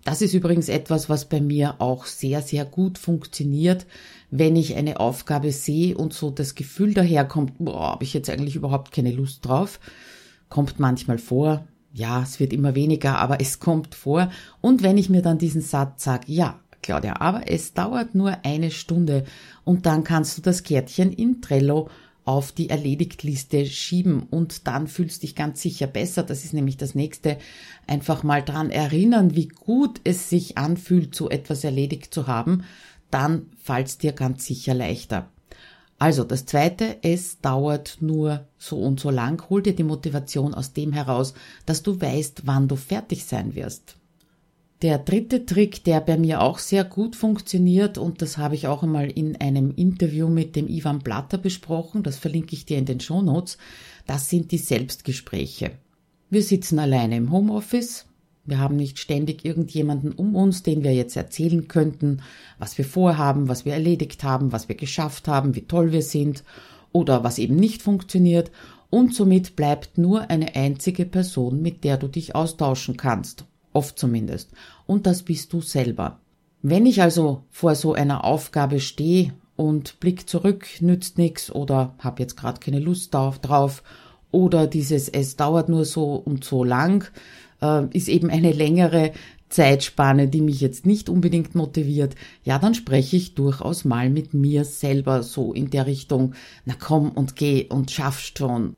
Das 0.04 0.22
ist 0.22 0.32
übrigens 0.32 0.68
etwas, 0.68 1.08
was 1.08 1.26
bei 1.26 1.40
mir 1.40 1.76
auch 1.78 2.06
sehr, 2.06 2.40
sehr 2.40 2.64
gut 2.64 2.98
funktioniert, 2.98 3.86
wenn 4.30 4.56
ich 4.56 4.74
eine 4.76 4.98
Aufgabe 4.98 5.52
sehe 5.52 5.96
und 5.96 6.14
so 6.14 6.30
das 6.30 6.54
Gefühl 6.54 6.94
daherkommt, 6.94 7.54
boah, 7.58 7.92
habe 7.92 8.04
ich 8.04 8.14
jetzt 8.14 8.30
eigentlich 8.30 8.56
überhaupt 8.56 8.92
keine 8.92 9.12
Lust 9.12 9.46
drauf. 9.46 9.78
Kommt 10.48 10.80
manchmal 10.80 11.18
vor. 11.18 11.66
Ja, 11.92 12.22
es 12.22 12.40
wird 12.40 12.52
immer 12.52 12.74
weniger, 12.74 13.18
aber 13.18 13.40
es 13.40 13.58
kommt 13.58 13.94
vor. 13.94 14.30
Und 14.60 14.82
wenn 14.82 14.96
ich 14.96 15.10
mir 15.10 15.22
dann 15.22 15.38
diesen 15.38 15.60
Satz 15.60 16.04
sage, 16.04 16.24
ja, 16.28 16.60
Claudia, 16.82 17.20
aber 17.20 17.50
es 17.50 17.74
dauert 17.74 18.14
nur 18.14 18.38
eine 18.44 18.70
Stunde 18.70 19.24
und 19.64 19.84
dann 19.84 20.02
kannst 20.02 20.38
du 20.38 20.42
das 20.42 20.62
Kärtchen 20.62 21.12
in 21.12 21.42
Trello 21.42 21.90
auf 22.24 22.52
die 22.52 22.70
Erledigt-Liste 22.70 23.66
schieben 23.66 24.22
und 24.22 24.66
dann 24.66 24.86
fühlst 24.86 25.22
dich 25.22 25.34
ganz 25.34 25.60
sicher 25.60 25.86
besser. 25.86 26.22
Das 26.22 26.44
ist 26.44 26.52
nämlich 26.52 26.76
das 26.76 26.94
nächste. 26.94 27.38
Einfach 27.86 28.22
mal 28.22 28.42
dran 28.42 28.70
erinnern, 28.70 29.34
wie 29.34 29.48
gut 29.48 30.00
es 30.04 30.30
sich 30.30 30.58
anfühlt, 30.58 31.14
so 31.14 31.30
etwas 31.30 31.64
erledigt 31.64 32.12
zu 32.12 32.26
haben. 32.26 32.64
Dann 33.10 33.46
fällt's 33.62 33.98
dir 33.98 34.12
ganz 34.12 34.44
sicher 34.46 34.74
leichter. 34.74 35.28
Also 35.98 36.24
das 36.24 36.46
zweite, 36.46 36.96
es 37.02 37.40
dauert 37.40 37.98
nur 38.00 38.46
so 38.56 38.78
und 38.78 39.00
so 39.00 39.10
lang. 39.10 39.50
Hol 39.50 39.62
dir 39.62 39.74
die 39.74 39.84
Motivation 39.84 40.54
aus 40.54 40.72
dem 40.72 40.94
heraus, 40.94 41.34
dass 41.66 41.82
du 41.82 42.00
weißt, 42.00 42.46
wann 42.46 42.68
du 42.68 42.76
fertig 42.76 43.26
sein 43.26 43.54
wirst. 43.54 43.96
Der 44.82 44.96
dritte 44.96 45.44
Trick, 45.44 45.84
der 45.84 46.00
bei 46.00 46.16
mir 46.16 46.40
auch 46.40 46.58
sehr 46.58 46.84
gut 46.84 47.14
funktioniert, 47.14 47.98
und 47.98 48.22
das 48.22 48.38
habe 48.38 48.54
ich 48.54 48.66
auch 48.66 48.82
einmal 48.82 49.10
in 49.10 49.38
einem 49.38 49.74
Interview 49.76 50.26
mit 50.26 50.56
dem 50.56 50.68
Ivan 50.68 51.00
Blatter 51.00 51.36
besprochen, 51.36 52.02
das 52.02 52.16
verlinke 52.16 52.54
ich 52.54 52.64
dir 52.64 52.78
in 52.78 52.86
den 52.86 52.98
Show 52.98 53.20
Notes, 53.20 53.58
das 54.06 54.30
sind 54.30 54.52
die 54.52 54.58
Selbstgespräche. 54.58 55.72
Wir 56.30 56.42
sitzen 56.42 56.78
alleine 56.78 57.18
im 57.18 57.30
Homeoffice, 57.30 58.06
wir 58.46 58.58
haben 58.58 58.76
nicht 58.76 58.98
ständig 58.98 59.44
irgendjemanden 59.44 60.12
um 60.12 60.34
uns, 60.34 60.62
den 60.62 60.82
wir 60.82 60.94
jetzt 60.94 61.14
erzählen 61.14 61.68
könnten, 61.68 62.22
was 62.58 62.78
wir 62.78 62.86
vorhaben, 62.86 63.48
was 63.48 63.66
wir 63.66 63.74
erledigt 63.74 64.24
haben, 64.24 64.50
was 64.50 64.70
wir 64.70 64.76
geschafft 64.76 65.28
haben, 65.28 65.54
wie 65.54 65.66
toll 65.66 65.92
wir 65.92 66.02
sind 66.02 66.42
oder 66.90 67.22
was 67.22 67.38
eben 67.38 67.56
nicht 67.56 67.82
funktioniert. 67.82 68.50
Und 68.88 69.14
somit 69.14 69.56
bleibt 69.56 69.98
nur 69.98 70.30
eine 70.30 70.56
einzige 70.56 71.04
Person, 71.04 71.60
mit 71.60 71.84
der 71.84 71.98
du 71.98 72.08
dich 72.08 72.34
austauschen 72.34 72.96
kannst 72.96 73.44
oft 73.72 73.98
zumindest. 73.98 74.50
Und 74.86 75.06
das 75.06 75.22
bist 75.22 75.52
du 75.52 75.60
selber. 75.60 76.20
Wenn 76.62 76.86
ich 76.86 77.00
also 77.00 77.44
vor 77.50 77.74
so 77.74 77.94
einer 77.94 78.24
Aufgabe 78.24 78.80
stehe 78.80 79.32
und 79.56 79.98
Blick 80.00 80.28
zurück 80.28 80.66
nützt 80.80 81.18
nichts 81.18 81.50
oder 81.50 81.94
habe 81.98 82.22
jetzt 82.22 82.36
gerade 82.36 82.60
keine 82.60 82.80
Lust 82.80 83.14
drauf 83.14 83.82
oder 84.30 84.66
dieses 84.66 85.08
es 85.08 85.36
dauert 85.36 85.68
nur 85.68 85.84
so 85.84 86.14
und 86.14 86.44
so 86.44 86.64
lang, 86.64 87.06
äh, 87.62 87.86
ist 87.92 88.08
eben 88.08 88.30
eine 88.30 88.52
längere 88.52 89.12
Zeitspanne, 89.48 90.28
die 90.28 90.40
mich 90.40 90.60
jetzt 90.60 90.86
nicht 90.86 91.08
unbedingt 91.08 91.54
motiviert, 91.54 92.14
ja, 92.44 92.58
dann 92.58 92.74
spreche 92.74 93.16
ich 93.16 93.34
durchaus 93.34 93.84
mal 93.84 94.08
mit 94.08 94.32
mir 94.32 94.64
selber 94.64 95.22
so 95.22 95.52
in 95.52 95.70
der 95.70 95.86
Richtung, 95.86 96.34
na 96.64 96.74
komm 96.78 97.10
und 97.10 97.36
geh 97.36 97.66
und 97.68 97.90
schaffst 97.90 98.38
schon. 98.38 98.76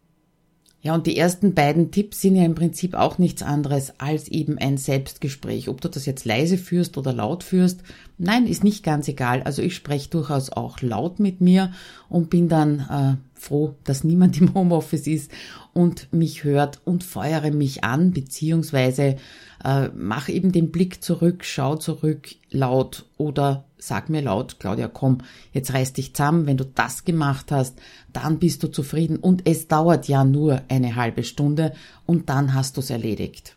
Ja, 0.85 0.97
und 0.97 1.07
die 1.07 1.17
ersten 1.17 1.55
beiden 1.55 1.93
Tipps 1.93 2.21
sind 2.21 2.35
ja 2.35 2.45
im 2.45 2.57
Prinzip 2.57 2.95
auch 2.95 3.17
nichts 3.17 3.45
anderes 3.45 3.93
als 3.99 4.27
eben 4.27 4.59
ein 4.59 4.79
Selbstgespräch. 4.79 5.69
Ob 5.69 5.81
du 5.81 5.89
das 5.89 6.07
jetzt 6.07 6.25
leise 6.25 6.59
führst 6.59 6.99
oder 6.99 7.12
laut 7.12 7.45
führst, 7.45 7.85
nein, 8.19 8.49
ist 8.49 8.65
nicht 8.65 8.83
ganz 8.83 9.07
egal. 9.07 9.45
Also 9.45 9.62
ich 9.62 9.77
spreche 9.77 10.11
durchaus 10.11 10.51
auch 10.51 10.81
laut 10.81 11.21
mit 11.21 11.41
mir 11.41 11.73
und 12.09 12.31
bin 12.31 12.49
dann 12.49 12.81
äh, 12.91 13.41
froh, 13.41 13.77
dass 13.85 14.03
niemand 14.03 14.37
im 14.41 14.55
Homeoffice 14.55 15.07
ist 15.07 15.31
und 15.73 16.12
mich 16.12 16.43
hört 16.43 16.81
und 16.85 17.05
feuere 17.05 17.53
mich 17.53 17.85
an, 17.85 18.11
beziehungsweise 18.11 19.17
äh, 19.64 19.88
mach 19.95 20.28
eben 20.28 20.52
den 20.52 20.71
Blick 20.73 21.02
zurück, 21.02 21.45
schau 21.45 21.76
zurück 21.76 22.35
laut 22.50 23.07
oder 23.16 23.64
sag 23.78 24.09
mir 24.09 24.23
laut, 24.23 24.61
Claudia, 24.61 24.88
komm, 24.88 25.19
jetzt 25.52 25.73
reiß 25.73 25.92
dich 25.92 26.14
zusammen, 26.14 26.47
wenn 26.47 26.57
du 26.57 26.64
das 26.64 27.04
gemacht 27.04 27.50
hast, 27.50 27.81
dann 28.12 28.38
bist 28.38 28.62
du 28.62 28.69
zufrieden. 28.69 29.16
Und 29.16 29.47
es 29.49 29.69
dauert 29.69 30.09
ja 30.09 30.25
nur 30.25 30.62
eine 30.69 30.95
halbe 30.97 31.25
Stunde 31.25 31.75
und 32.07 32.28
dann 32.28 32.54
hast 32.54 32.76
du 32.76 32.81
es 32.81 32.90
erledigt. 32.90 33.57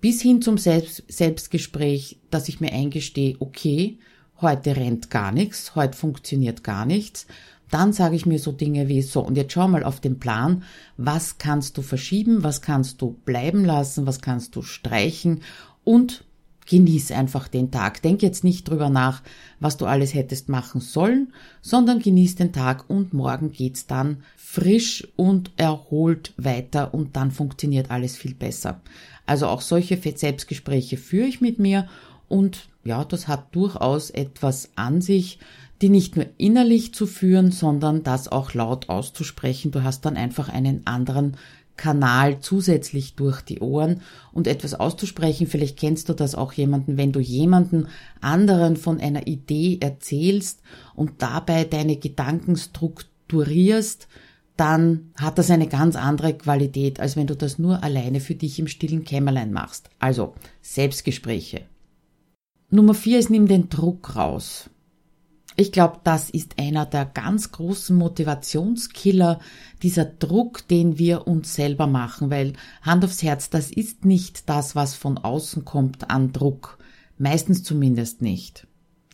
Bis 0.00 0.20
hin 0.20 0.42
zum 0.42 0.58
Selbst 0.58 1.04
Selbstgespräch, 1.08 2.18
dass 2.30 2.48
ich 2.48 2.60
mir 2.60 2.72
eingestehe, 2.72 3.36
okay, 3.38 3.98
heute 4.40 4.76
rennt 4.76 5.10
gar 5.10 5.32
nichts, 5.32 5.74
heute 5.74 5.96
funktioniert 5.96 6.64
gar 6.64 6.86
nichts, 6.86 7.26
dann 7.70 7.92
sage 7.92 8.16
ich 8.16 8.26
mir 8.26 8.38
so 8.38 8.52
Dinge 8.52 8.88
wie 8.88 9.02
so, 9.02 9.20
und 9.20 9.36
jetzt 9.36 9.52
schau 9.52 9.68
mal 9.68 9.84
auf 9.84 10.00
den 10.00 10.18
Plan, 10.18 10.64
was 10.96 11.38
kannst 11.38 11.78
du 11.78 11.82
verschieben, 11.82 12.42
was 12.42 12.62
kannst 12.62 13.00
du 13.00 13.16
bleiben 13.24 13.64
lassen, 13.64 14.06
was 14.06 14.20
kannst 14.20 14.56
du 14.56 14.62
streichen 14.62 15.42
und 15.84 16.24
genieß 16.66 17.10
einfach 17.10 17.48
den 17.48 17.70
Tag. 17.70 18.00
Denk 18.02 18.22
jetzt 18.22 18.44
nicht 18.44 18.68
drüber 18.68 18.90
nach, 18.90 19.22
was 19.58 19.76
du 19.76 19.86
alles 19.86 20.14
hättest 20.14 20.48
machen 20.48 20.80
sollen, 20.80 21.32
sondern 21.62 21.98
genieß 21.98 22.36
den 22.36 22.52
Tag 22.52 22.88
und 22.88 23.12
morgen 23.12 23.50
geht's 23.50 23.86
dann 23.86 24.22
frisch 24.36 25.06
und 25.16 25.50
erholt 25.56 26.32
weiter 26.36 26.94
und 26.94 27.16
dann 27.16 27.32
funktioniert 27.32 27.90
alles 27.90 28.16
viel 28.16 28.34
besser. 28.34 28.80
Also 29.26 29.48
auch 29.48 29.60
solche 29.60 29.96
Selbstgespräche 29.96 30.96
führe 30.96 31.26
ich 31.26 31.40
mit 31.40 31.58
mir 31.58 31.88
und 32.28 32.68
ja, 32.84 33.04
das 33.04 33.28
hat 33.28 33.54
durchaus 33.54 34.10
etwas 34.10 34.70
an 34.76 35.02
sich, 35.02 35.38
die 35.82 35.88
nicht 35.88 36.16
nur 36.16 36.26
innerlich 36.36 36.94
zu 36.94 37.06
führen, 37.06 37.52
sondern 37.52 38.02
das 38.02 38.28
auch 38.28 38.54
laut 38.54 38.88
auszusprechen. 38.88 39.70
Du 39.70 39.82
hast 39.82 40.04
dann 40.04 40.16
einfach 40.16 40.48
einen 40.48 40.86
anderen 40.86 41.36
Kanal 41.76 42.40
zusätzlich 42.40 43.14
durch 43.14 43.40
die 43.40 43.60
Ohren 43.60 44.02
und 44.32 44.46
etwas 44.46 44.74
auszusprechen. 44.74 45.46
Vielleicht 45.46 45.78
kennst 45.78 46.10
du 46.10 46.12
das 46.12 46.34
auch 46.34 46.52
jemanden, 46.52 46.98
wenn 46.98 47.12
du 47.12 47.20
jemanden 47.20 47.88
anderen 48.20 48.76
von 48.76 49.00
einer 49.00 49.26
Idee 49.26 49.78
erzählst 49.80 50.60
und 50.94 51.22
dabei 51.22 51.64
deine 51.64 51.96
Gedanken 51.96 52.56
strukturierst, 52.56 54.08
dann 54.58 55.12
hat 55.16 55.38
das 55.38 55.50
eine 55.50 55.68
ganz 55.68 55.96
andere 55.96 56.34
Qualität, 56.34 57.00
als 57.00 57.16
wenn 57.16 57.26
du 57.26 57.34
das 57.34 57.58
nur 57.58 57.82
alleine 57.82 58.20
für 58.20 58.34
dich 58.34 58.58
im 58.58 58.66
stillen 58.66 59.04
Kämmerlein 59.04 59.50
machst. 59.50 59.88
Also 59.98 60.34
Selbstgespräche. 60.60 61.62
Nummer 62.68 62.92
vier 62.92 63.18
ist, 63.18 63.30
nimm 63.30 63.48
den 63.48 63.70
Druck 63.70 64.16
raus. 64.16 64.68
Ich 65.60 65.72
glaube, 65.72 65.98
das 66.04 66.30
ist 66.30 66.58
einer 66.58 66.86
der 66.86 67.04
ganz 67.04 67.52
großen 67.52 67.94
Motivationskiller, 67.94 69.40
dieser 69.82 70.06
Druck, 70.06 70.66
den 70.68 70.96
wir 70.96 71.26
uns 71.26 71.54
selber 71.54 71.86
machen, 71.86 72.30
weil 72.30 72.54
Hand 72.80 73.04
aufs 73.04 73.22
Herz, 73.22 73.50
das 73.50 73.70
ist 73.70 74.06
nicht 74.06 74.48
das, 74.48 74.74
was 74.74 74.94
von 74.94 75.18
außen 75.18 75.66
kommt 75.66 76.08
an 76.08 76.32
Druck. 76.32 76.78
Meistens 77.18 77.62
zumindest 77.62 78.22
nicht. 78.22 78.68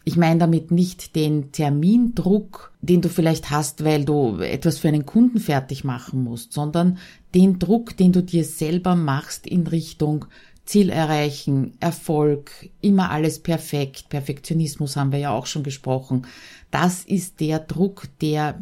Ich 0.05 0.17
meine 0.17 0.39
damit 0.39 0.71
nicht 0.71 1.17
den 1.17 1.51
Termindruck, 1.51 2.73
den 2.81 3.01
du 3.01 3.09
vielleicht 3.09 3.51
hast, 3.51 3.83
weil 3.83 4.05
du 4.05 4.39
etwas 4.39 4.79
für 4.79 4.87
einen 4.87 5.05
Kunden 5.05 5.41
fertig 5.41 5.83
machen 5.83 6.23
musst, 6.23 6.53
sondern 6.53 6.99
den 7.35 7.59
Druck, 7.59 7.97
den 7.97 8.13
du 8.13 8.23
dir 8.23 8.45
selber 8.45 8.95
machst 8.95 9.49
in 9.49 9.67
Richtung 9.67 10.27
Ziel 10.67 10.91
erreichen, 10.91 11.75
Erfolg, 11.81 12.71
immer 12.81 13.11
alles 13.11 13.39
perfekt, 13.39 14.09
Perfektionismus 14.09 14.97
haben 14.97 15.13
wir 15.13 15.19
ja 15.19 15.31
auch 15.31 15.47
schon 15.47 15.63
gesprochen. 15.63 16.27
Das 16.71 17.05
ist 17.05 17.41
der 17.41 17.61
Druck, 17.61 18.09
der 18.21 18.61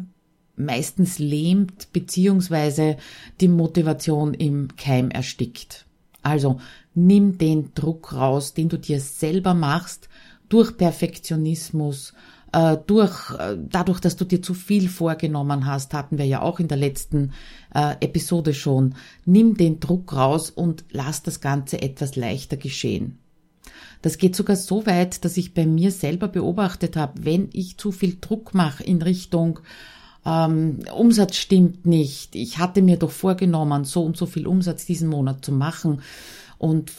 meistens 0.55 1.19
lähmt 1.19 1.91
beziehungsweise 1.91 2.97
die 3.41 3.47
Motivation 3.47 4.33
im 4.33 4.69
Keim 4.77 5.09
erstickt. 5.09 5.85
Also 6.21 6.59
nimm 6.93 7.37
den 7.37 7.73
Druck 7.75 8.13
raus, 8.13 8.53
den 8.53 8.69
du 8.69 8.77
dir 8.77 8.99
selber 8.99 9.53
machst 9.53 10.07
durch 10.47 10.77
Perfektionismus, 10.77 12.13
äh, 12.55 12.77
durch, 12.87 13.31
äh, 13.37 13.57
dadurch, 13.69 13.99
dass 13.99 14.15
du 14.15 14.23
dir 14.23 14.41
zu 14.41 14.53
viel 14.53 14.87
vorgenommen 14.87 15.65
hast, 15.65 15.93
hatten 15.93 16.17
wir 16.17 16.25
ja 16.25 16.41
auch 16.41 16.61
in 16.61 16.69
der 16.69 16.77
letzten 16.77 17.33
äh, 17.73 17.95
Episode 17.99 18.53
schon, 18.53 18.95
nimm 19.25 19.57
den 19.57 19.81
Druck 19.81 20.13
raus 20.13 20.51
und 20.51 20.85
lass 20.89 21.21
das 21.21 21.41
Ganze 21.41 21.81
etwas 21.81 22.15
leichter 22.15 22.55
geschehen. 22.55 23.19
Das 24.01 24.17
geht 24.17 24.37
sogar 24.37 24.55
so 24.55 24.85
weit, 24.85 25.25
dass 25.25 25.35
ich 25.35 25.53
bei 25.53 25.65
mir 25.65 25.91
selber 25.91 26.29
beobachtet 26.29 26.95
habe, 26.95 27.25
wenn 27.25 27.49
ich 27.51 27.77
zu 27.77 27.91
viel 27.91 28.17
Druck 28.21 28.53
mache 28.53 28.83
in 28.83 29.01
Richtung 29.01 29.59
ähm, 30.25 30.79
Umsatz 30.95 31.35
stimmt 31.35 31.85
nicht, 31.85 32.35
ich 32.35 32.57
hatte 32.57 32.81
mir 32.81 32.97
doch 32.97 33.11
vorgenommen, 33.11 33.83
so 33.83 34.03
und 34.03 34.15
so 34.15 34.25
viel 34.25 34.47
Umsatz 34.47 34.85
diesen 34.85 35.09
Monat 35.09 35.43
zu 35.43 35.51
machen 35.51 36.01
und 36.57 36.91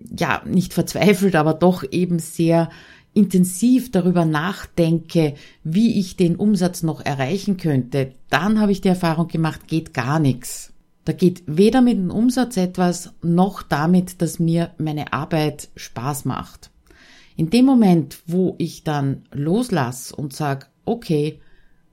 ja, 0.00 0.42
nicht 0.46 0.72
verzweifelt, 0.72 1.36
aber 1.36 1.54
doch 1.54 1.84
eben 1.90 2.18
sehr 2.18 2.70
intensiv 3.16 3.90
darüber 3.90 4.24
nachdenke, 4.26 5.34
wie 5.64 5.98
ich 5.98 6.16
den 6.16 6.36
Umsatz 6.36 6.82
noch 6.82 7.00
erreichen 7.00 7.56
könnte, 7.56 8.12
dann 8.28 8.60
habe 8.60 8.72
ich 8.72 8.82
die 8.82 8.88
Erfahrung 8.88 9.28
gemacht, 9.28 9.66
geht 9.66 9.94
gar 9.94 10.18
nichts. 10.18 10.74
Da 11.06 11.12
geht 11.12 11.42
weder 11.46 11.80
mit 11.80 11.96
dem 11.96 12.10
Umsatz 12.10 12.56
etwas, 12.56 13.14
noch 13.22 13.62
damit, 13.62 14.20
dass 14.20 14.38
mir 14.38 14.72
meine 14.76 15.12
Arbeit 15.12 15.70
Spaß 15.76 16.26
macht. 16.26 16.70
In 17.36 17.48
dem 17.48 17.64
Moment, 17.64 18.18
wo 18.26 18.54
ich 18.58 18.84
dann 18.84 19.22
loslasse 19.32 20.14
und 20.14 20.34
sage, 20.34 20.66
okay, 20.84 21.40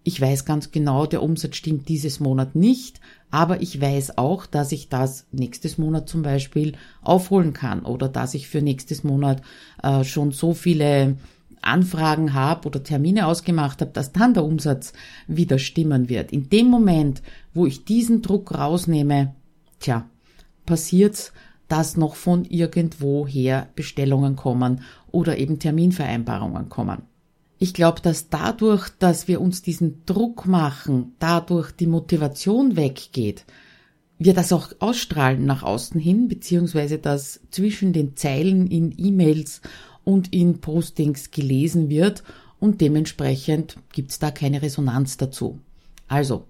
ich 0.03 0.19
weiß 0.19 0.45
ganz 0.45 0.71
genau, 0.71 1.05
der 1.05 1.23
Umsatz 1.23 1.55
stimmt 1.55 1.87
dieses 1.87 2.19
Monat 2.19 2.55
nicht, 2.55 2.99
aber 3.31 3.61
ich 3.61 3.79
weiß 3.79 4.17
auch, 4.17 4.45
dass 4.45 4.71
ich 4.71 4.89
das 4.89 5.25
nächstes 5.31 5.77
Monat 5.77 6.09
zum 6.09 6.21
Beispiel 6.21 6.73
aufholen 7.01 7.53
kann 7.53 7.83
oder 7.83 8.09
dass 8.09 8.33
ich 8.33 8.47
für 8.47 8.61
nächstes 8.61 9.03
Monat 9.03 9.41
äh, 9.81 10.03
schon 10.03 10.31
so 10.31 10.53
viele 10.53 11.17
Anfragen 11.61 12.33
habe 12.33 12.67
oder 12.67 12.83
Termine 12.83 13.25
ausgemacht 13.25 13.79
habe, 13.79 13.91
dass 13.91 14.11
dann 14.11 14.33
der 14.33 14.43
Umsatz 14.43 14.91
wieder 15.27 15.57
stimmen 15.57 16.09
wird. 16.09 16.33
In 16.33 16.49
dem 16.49 16.67
Moment, 16.67 17.21
wo 17.53 17.65
ich 17.65 17.85
diesen 17.85 18.21
Druck 18.21 18.53
rausnehme, 18.53 19.33
tja, 19.79 20.05
passiert's, 20.65 21.31
dass 21.69 21.95
noch 21.95 22.15
von 22.15 22.43
irgendwoher 22.43 23.69
Bestellungen 23.75 24.35
kommen 24.35 24.81
oder 25.11 25.37
eben 25.37 25.59
Terminvereinbarungen 25.59 26.67
kommen. 26.67 27.03
Ich 27.63 27.73
glaube, 27.73 28.01
dass 28.01 28.27
dadurch, 28.27 28.89
dass 28.99 29.29
wir 29.29 29.39
uns 29.39 29.61
diesen 29.61 30.05
Druck 30.05 30.45
machen, 30.45 31.15
dadurch 31.19 31.71
die 31.71 31.87
Motivation 31.87 32.75
weggeht, 32.75 33.45
wir 34.17 34.33
das 34.33 34.51
auch 34.51 34.73
ausstrahlen 34.79 35.45
nach 35.45 35.63
außen 35.63 35.97
hin, 35.97 36.27
beziehungsweise 36.27 36.97
dass 36.97 37.39
zwischen 37.51 37.93
den 37.93 38.17
Zeilen 38.17 38.67
in 38.67 38.93
E-Mails 38.97 39.61
und 40.03 40.33
in 40.33 40.59
Postings 40.59 41.31
gelesen 41.31 41.89
wird 41.89 42.25
und 42.59 42.81
dementsprechend 42.81 43.77
gibt's 43.93 44.19
da 44.19 44.29
keine 44.29 44.61
Resonanz 44.61 45.15
dazu. 45.15 45.61
Also, 46.09 46.43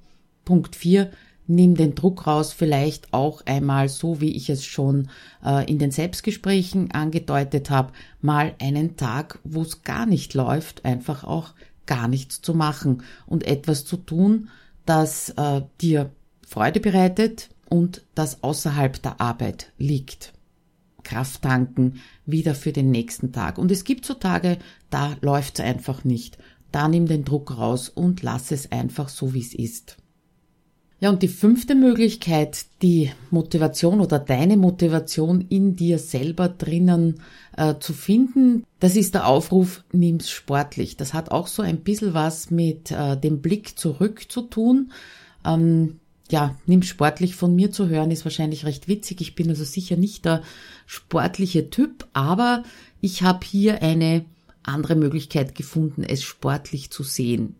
Punkt 0.45 0.75
4, 0.75 1.11
nimm 1.47 1.75
den 1.75 1.95
Druck 1.95 2.27
raus, 2.27 2.53
vielleicht 2.53 3.13
auch 3.13 3.45
einmal, 3.45 3.89
so 3.89 4.21
wie 4.21 4.31
ich 4.31 4.49
es 4.49 4.65
schon 4.65 5.09
äh, 5.43 5.69
in 5.69 5.79
den 5.79 5.91
Selbstgesprächen 5.91 6.91
angedeutet 6.91 7.69
habe, 7.69 7.93
mal 8.21 8.53
einen 8.59 8.95
Tag, 8.95 9.39
wo 9.43 9.61
es 9.61 9.83
gar 9.83 10.05
nicht 10.05 10.33
läuft, 10.33 10.85
einfach 10.85 11.23
auch 11.23 11.53
gar 11.85 12.07
nichts 12.07 12.41
zu 12.41 12.53
machen 12.53 13.03
und 13.25 13.45
etwas 13.45 13.85
zu 13.85 13.97
tun, 13.97 14.49
das 14.85 15.29
äh, 15.31 15.61
dir 15.81 16.11
Freude 16.47 16.79
bereitet 16.79 17.49
und 17.69 18.03
das 18.15 18.43
außerhalb 18.43 19.01
der 19.01 19.19
Arbeit 19.19 19.71
liegt. 19.77 20.33
Kraft 21.03 21.41
tanken, 21.41 21.99
wieder 22.25 22.55
für 22.55 22.71
den 22.71 22.91
nächsten 22.91 23.33
Tag. 23.33 23.57
Und 23.57 23.71
es 23.71 23.83
gibt 23.83 24.05
so 24.05 24.13
Tage, 24.13 24.57
da 24.89 25.17
läuft's 25.21 25.59
einfach 25.59 26.03
nicht. 26.05 26.37
Da 26.71 26.87
nimm 26.87 27.07
den 27.07 27.25
Druck 27.25 27.57
raus 27.57 27.89
und 27.89 28.23
lass 28.23 28.51
es 28.51 28.71
einfach 28.71 29.09
so, 29.09 29.33
wie 29.33 29.41
es 29.41 29.53
ist. 29.53 29.97
Ja, 31.03 31.09
und 31.09 31.21
die 31.21 31.27
fünfte 31.27 31.75
Möglichkeit, 31.75 32.65
die 32.81 33.11
Motivation 33.29 33.99
oder 33.99 34.19
deine 34.19 34.55
Motivation 34.55 35.45
in 35.49 35.75
dir 35.75 35.99
selber 35.99 36.47
drinnen 36.47 37.19
äh, 37.57 37.75
zu 37.77 37.91
finden, 37.91 38.63
das 38.79 38.95
ist 38.95 39.13
der 39.13 39.27
Aufruf, 39.27 39.83
nimm's 39.91 40.29
sportlich. 40.29 40.95
Das 40.95 41.13
hat 41.13 41.29
auch 41.29 41.47
so 41.47 41.61
ein 41.61 41.81
bisschen 41.81 42.13
was 42.13 42.51
mit 42.51 42.91
äh, 42.91 43.17
dem 43.17 43.41
Blick 43.41 43.77
zurück 43.77 44.31
zu 44.31 44.43
tun. 44.43 44.93
Ähm, 45.45 45.99
ja, 46.31 46.55
nimm 46.67 46.83
sportlich 46.83 47.35
von 47.35 47.53
mir 47.53 47.69
zu 47.69 47.89
hören, 47.89 48.09
ist 48.09 48.23
wahrscheinlich 48.23 48.65
recht 48.65 48.87
witzig. 48.87 49.19
Ich 49.19 49.35
bin 49.35 49.49
also 49.49 49.65
sicher 49.65 49.97
nicht 49.97 50.23
der 50.23 50.41
sportliche 50.85 51.69
Typ, 51.69 52.07
aber 52.13 52.63
ich 53.01 53.23
habe 53.23 53.45
hier 53.45 53.81
eine 53.81 54.23
andere 54.63 54.95
Möglichkeit 54.95 55.53
gefunden, 55.53 56.03
es 56.03 56.23
sportlich 56.23 56.91
zu 56.91 57.03
sehen. 57.03 57.57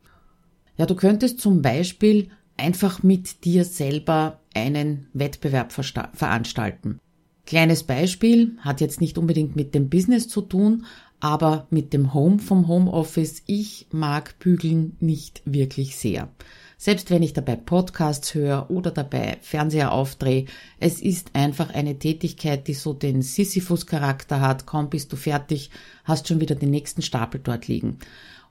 Ja, 0.78 0.86
du 0.86 0.96
könntest 0.96 1.42
zum 1.42 1.62
Beispiel 1.62 2.30
einfach 2.58 3.04
mit 3.04 3.46
dir 3.46 3.66
selber 3.66 4.40
einen 4.54 5.08
Wettbewerb 5.14 5.74
veranstalten. 5.74 7.00
Kleines 7.46 7.84
Beispiel, 7.84 8.58
hat 8.60 8.80
jetzt 8.80 9.02
nicht 9.02 9.18
unbedingt 9.18 9.56
mit 9.56 9.76
dem 9.76 9.90
Business 9.90 10.28
zu 10.30 10.42
tun, 10.42 10.86
aber 11.20 11.68
mit 11.70 11.94
dem 11.94 12.14
Home 12.14 12.40
vom 12.40 12.68
Homeoffice. 12.68 13.44
Ich 13.46 13.88
mag 13.92 14.40
Bügeln 14.40 14.98
nicht 15.00 15.42
wirklich 15.46 15.96
sehr. 15.96 16.30
Selbst 16.78 17.10
wenn 17.10 17.24
ich 17.24 17.32
dabei 17.32 17.56
Podcasts 17.56 18.34
höre 18.34 18.70
oder 18.70 18.92
dabei 18.92 19.38
Fernseher 19.42 19.94
aufdrehe, 19.94 20.46
es 20.80 21.02
ist 21.02 21.30
einfach 21.34 21.74
eine 21.74 21.98
Tätigkeit, 21.98 22.68
die 22.68 22.74
so 22.74 22.94
den 22.94 23.22
Sisyphus-Charakter 23.22 24.42
hat. 24.42 24.66
Kaum 24.66 24.90
bist 24.90 25.14
du 25.14 25.16
fertig, 25.16 25.70
hast 26.04 26.28
schon 26.28 26.42
wieder 26.42 26.56
den 26.56 26.72
nächsten 26.72 27.02
Stapel 27.02 27.40
dort 27.42 27.70
liegen. 27.70 28.00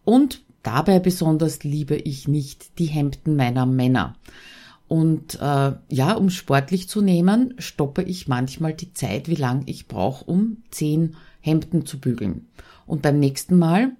Und 0.04 0.42
Dabei 0.62 1.00
besonders 1.00 1.64
liebe 1.64 1.96
ich 1.96 2.28
nicht 2.28 2.78
die 2.78 2.86
Hemden 2.86 3.36
meiner 3.36 3.66
Männer. 3.66 4.14
Und 4.88 5.40
äh, 5.40 5.72
ja, 5.88 6.12
um 6.12 6.28
sportlich 6.28 6.88
zu 6.88 7.00
nehmen, 7.00 7.54
stoppe 7.58 8.02
ich 8.02 8.28
manchmal 8.28 8.74
die 8.74 8.92
Zeit, 8.92 9.28
wie 9.28 9.36
lang 9.36 9.62
ich 9.66 9.88
brauche, 9.88 10.24
um 10.24 10.58
zehn 10.70 11.16
Hemden 11.40 11.86
zu 11.86 11.98
bügeln. 11.98 12.46
Und 12.86 13.02
beim 13.02 13.18
nächsten 13.18 13.58
Mal 13.58 13.92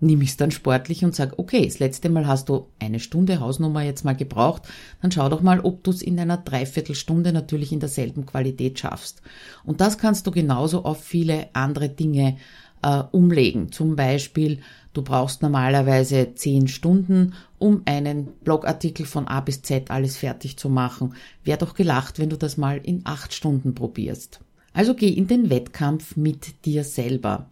nehme 0.00 0.24
ich 0.24 0.30
es 0.30 0.36
dann 0.36 0.50
sportlich 0.50 1.04
und 1.04 1.14
sage, 1.14 1.38
okay, 1.38 1.64
das 1.64 1.78
letzte 1.78 2.10
Mal 2.10 2.26
hast 2.26 2.48
du 2.48 2.66
eine 2.78 3.00
Stunde 3.00 3.40
Hausnummer 3.40 3.82
jetzt 3.82 4.04
mal 4.04 4.16
gebraucht, 4.16 4.62
dann 5.00 5.10
schau 5.10 5.28
doch 5.28 5.40
mal, 5.40 5.60
ob 5.60 5.84
du 5.84 5.90
es 5.90 6.02
in 6.02 6.18
einer 6.18 6.36
Dreiviertelstunde 6.36 7.32
natürlich 7.32 7.72
in 7.72 7.80
derselben 7.80 8.26
Qualität 8.26 8.78
schaffst. 8.78 9.22
Und 9.64 9.80
das 9.80 9.96
kannst 9.96 10.26
du 10.26 10.30
genauso 10.32 10.84
auf 10.84 11.02
viele 11.02 11.48
andere 11.54 11.88
Dinge 11.88 12.36
äh, 12.82 13.02
umlegen. 13.10 13.72
Zum 13.72 13.96
Beispiel, 13.96 14.60
du 14.96 15.02
brauchst 15.02 15.42
normalerweise 15.42 16.34
zehn 16.34 16.68
Stunden, 16.68 17.34
um 17.58 17.82
einen 17.84 18.28
Blogartikel 18.44 19.04
von 19.04 19.28
A 19.28 19.40
bis 19.40 19.62
Z 19.62 19.90
alles 19.90 20.16
fertig 20.16 20.56
zu 20.56 20.68
machen. 20.68 21.14
Wär 21.44 21.56
doch 21.56 21.74
gelacht, 21.74 22.18
wenn 22.18 22.30
du 22.30 22.36
das 22.36 22.56
mal 22.56 22.78
in 22.78 23.02
acht 23.04 23.34
Stunden 23.34 23.74
probierst. 23.74 24.40
Also 24.72 24.94
geh 24.94 25.08
in 25.08 25.26
den 25.26 25.50
Wettkampf 25.50 26.16
mit 26.16 26.64
dir 26.64 26.84
selber. 26.84 27.48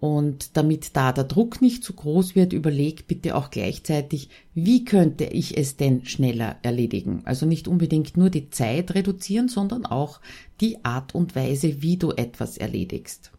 Und 0.00 0.56
damit 0.56 0.96
da 0.96 1.12
der 1.12 1.24
Druck 1.24 1.60
nicht 1.60 1.84
zu 1.84 1.92
groß 1.92 2.34
wird, 2.34 2.54
überleg 2.54 3.06
bitte 3.06 3.36
auch 3.36 3.50
gleichzeitig, 3.50 4.30
wie 4.54 4.84
könnte 4.84 5.24
ich 5.24 5.58
es 5.58 5.76
denn 5.76 6.06
schneller 6.06 6.56
erledigen? 6.62 7.20
Also 7.24 7.44
nicht 7.44 7.68
unbedingt 7.68 8.16
nur 8.16 8.30
die 8.30 8.48
Zeit 8.48 8.94
reduzieren, 8.94 9.48
sondern 9.48 9.84
auch 9.84 10.20
die 10.60 10.84
Art 10.84 11.14
und 11.14 11.36
Weise, 11.36 11.82
wie 11.82 11.98
du 11.98 12.12
etwas 12.12 12.56
erledigst. 12.56 13.30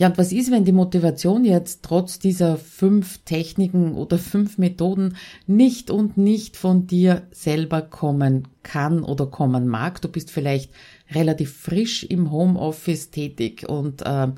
Ja, 0.00 0.06
und 0.06 0.16
was 0.16 0.32
ist, 0.32 0.50
wenn 0.50 0.64
die 0.64 0.72
Motivation 0.72 1.44
jetzt 1.44 1.82
trotz 1.82 2.18
dieser 2.18 2.56
fünf 2.56 3.18
Techniken 3.26 3.92
oder 3.92 4.16
fünf 4.16 4.56
Methoden 4.56 5.18
nicht 5.46 5.90
und 5.90 6.16
nicht 6.16 6.56
von 6.56 6.86
dir 6.86 7.20
selber 7.32 7.82
kommen 7.82 8.48
kann 8.62 9.02
oder 9.02 9.26
kommen 9.26 9.68
mag? 9.68 10.00
Du 10.00 10.08
bist 10.08 10.30
vielleicht 10.30 10.70
relativ 11.10 11.52
frisch 11.52 12.02
im 12.02 12.30
Homeoffice 12.30 13.10
tätig 13.10 13.68
und 13.68 14.00
äh, 14.00 14.28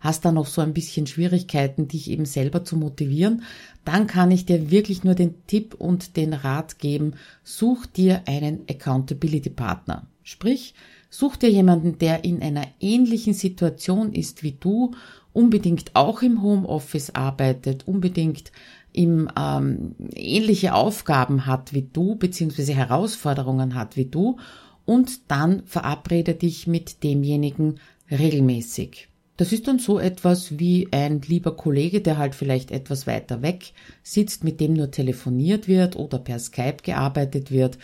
hast 0.00 0.24
da 0.24 0.32
noch 0.32 0.48
so 0.48 0.60
ein 0.60 0.74
bisschen 0.74 1.06
Schwierigkeiten, 1.06 1.86
dich 1.86 2.10
eben 2.10 2.24
selber 2.24 2.64
zu 2.64 2.76
motivieren, 2.76 3.44
dann 3.84 4.08
kann 4.08 4.32
ich 4.32 4.44
dir 4.44 4.72
wirklich 4.72 5.04
nur 5.04 5.14
den 5.14 5.46
Tipp 5.46 5.76
und 5.78 6.16
den 6.16 6.32
Rat 6.32 6.80
geben, 6.80 7.12
such 7.44 7.86
dir 7.86 8.22
einen 8.26 8.64
Accountability 8.68 9.50
Partner. 9.50 10.04
Sprich, 10.24 10.74
Such 11.14 11.36
dir 11.36 11.50
jemanden, 11.50 11.98
der 11.98 12.24
in 12.24 12.40
einer 12.40 12.66
ähnlichen 12.80 13.34
Situation 13.34 14.14
ist 14.14 14.42
wie 14.42 14.52
du, 14.52 14.92
unbedingt 15.34 15.94
auch 15.94 16.22
im 16.22 16.42
Homeoffice 16.42 17.10
arbeitet, 17.10 17.86
unbedingt 17.86 18.50
im, 18.94 19.28
ähm, 19.38 19.94
ähnliche 20.14 20.72
Aufgaben 20.72 21.44
hat 21.44 21.74
wie 21.74 21.86
du, 21.92 22.14
beziehungsweise 22.14 22.72
Herausforderungen 22.72 23.74
hat 23.74 23.98
wie 23.98 24.06
du, 24.06 24.38
und 24.86 25.30
dann 25.30 25.64
verabrede 25.66 26.32
dich 26.32 26.66
mit 26.66 27.02
demjenigen 27.04 27.78
regelmäßig. 28.10 29.08
Das 29.36 29.52
ist 29.52 29.68
dann 29.68 29.78
so 29.78 29.98
etwas 29.98 30.58
wie 30.58 30.88
ein 30.92 31.20
lieber 31.20 31.54
Kollege, 31.56 32.00
der 32.00 32.16
halt 32.16 32.34
vielleicht 32.34 32.70
etwas 32.70 33.06
weiter 33.06 33.42
weg 33.42 33.74
sitzt, 34.02 34.44
mit 34.44 34.60
dem 34.60 34.72
nur 34.72 34.90
telefoniert 34.90 35.68
wird 35.68 35.94
oder 35.94 36.18
per 36.18 36.38
Skype 36.38 36.78
gearbeitet 36.82 37.50
wird. 37.50 37.76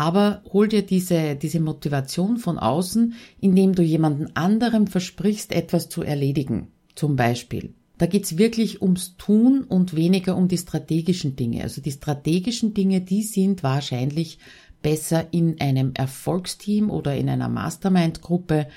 Aber 0.00 0.42
hol 0.50 0.66
dir 0.66 0.80
diese, 0.80 1.36
diese 1.36 1.60
Motivation 1.60 2.38
von 2.38 2.58
außen, 2.58 3.12
indem 3.38 3.74
du 3.74 3.82
jemanden 3.82 4.34
anderem 4.34 4.86
versprichst, 4.86 5.52
etwas 5.52 5.90
zu 5.90 6.00
erledigen. 6.02 6.68
Zum 6.94 7.16
Beispiel. 7.16 7.74
Da 7.98 8.06
geht's 8.06 8.38
wirklich 8.38 8.80
ums 8.80 9.18
Tun 9.18 9.62
und 9.62 9.94
weniger 9.94 10.38
um 10.38 10.48
die 10.48 10.56
strategischen 10.56 11.36
Dinge. 11.36 11.64
Also 11.64 11.82
die 11.82 11.92
strategischen 11.92 12.72
Dinge, 12.72 13.02
die 13.02 13.22
sind 13.22 13.62
wahrscheinlich 13.62 14.38
besser 14.80 15.34
in 15.34 15.60
einem 15.60 15.92
Erfolgsteam 15.92 16.88
oder 16.88 17.14
in 17.14 17.28
einer 17.28 17.50
Mastermind-Gruppe 17.50 18.68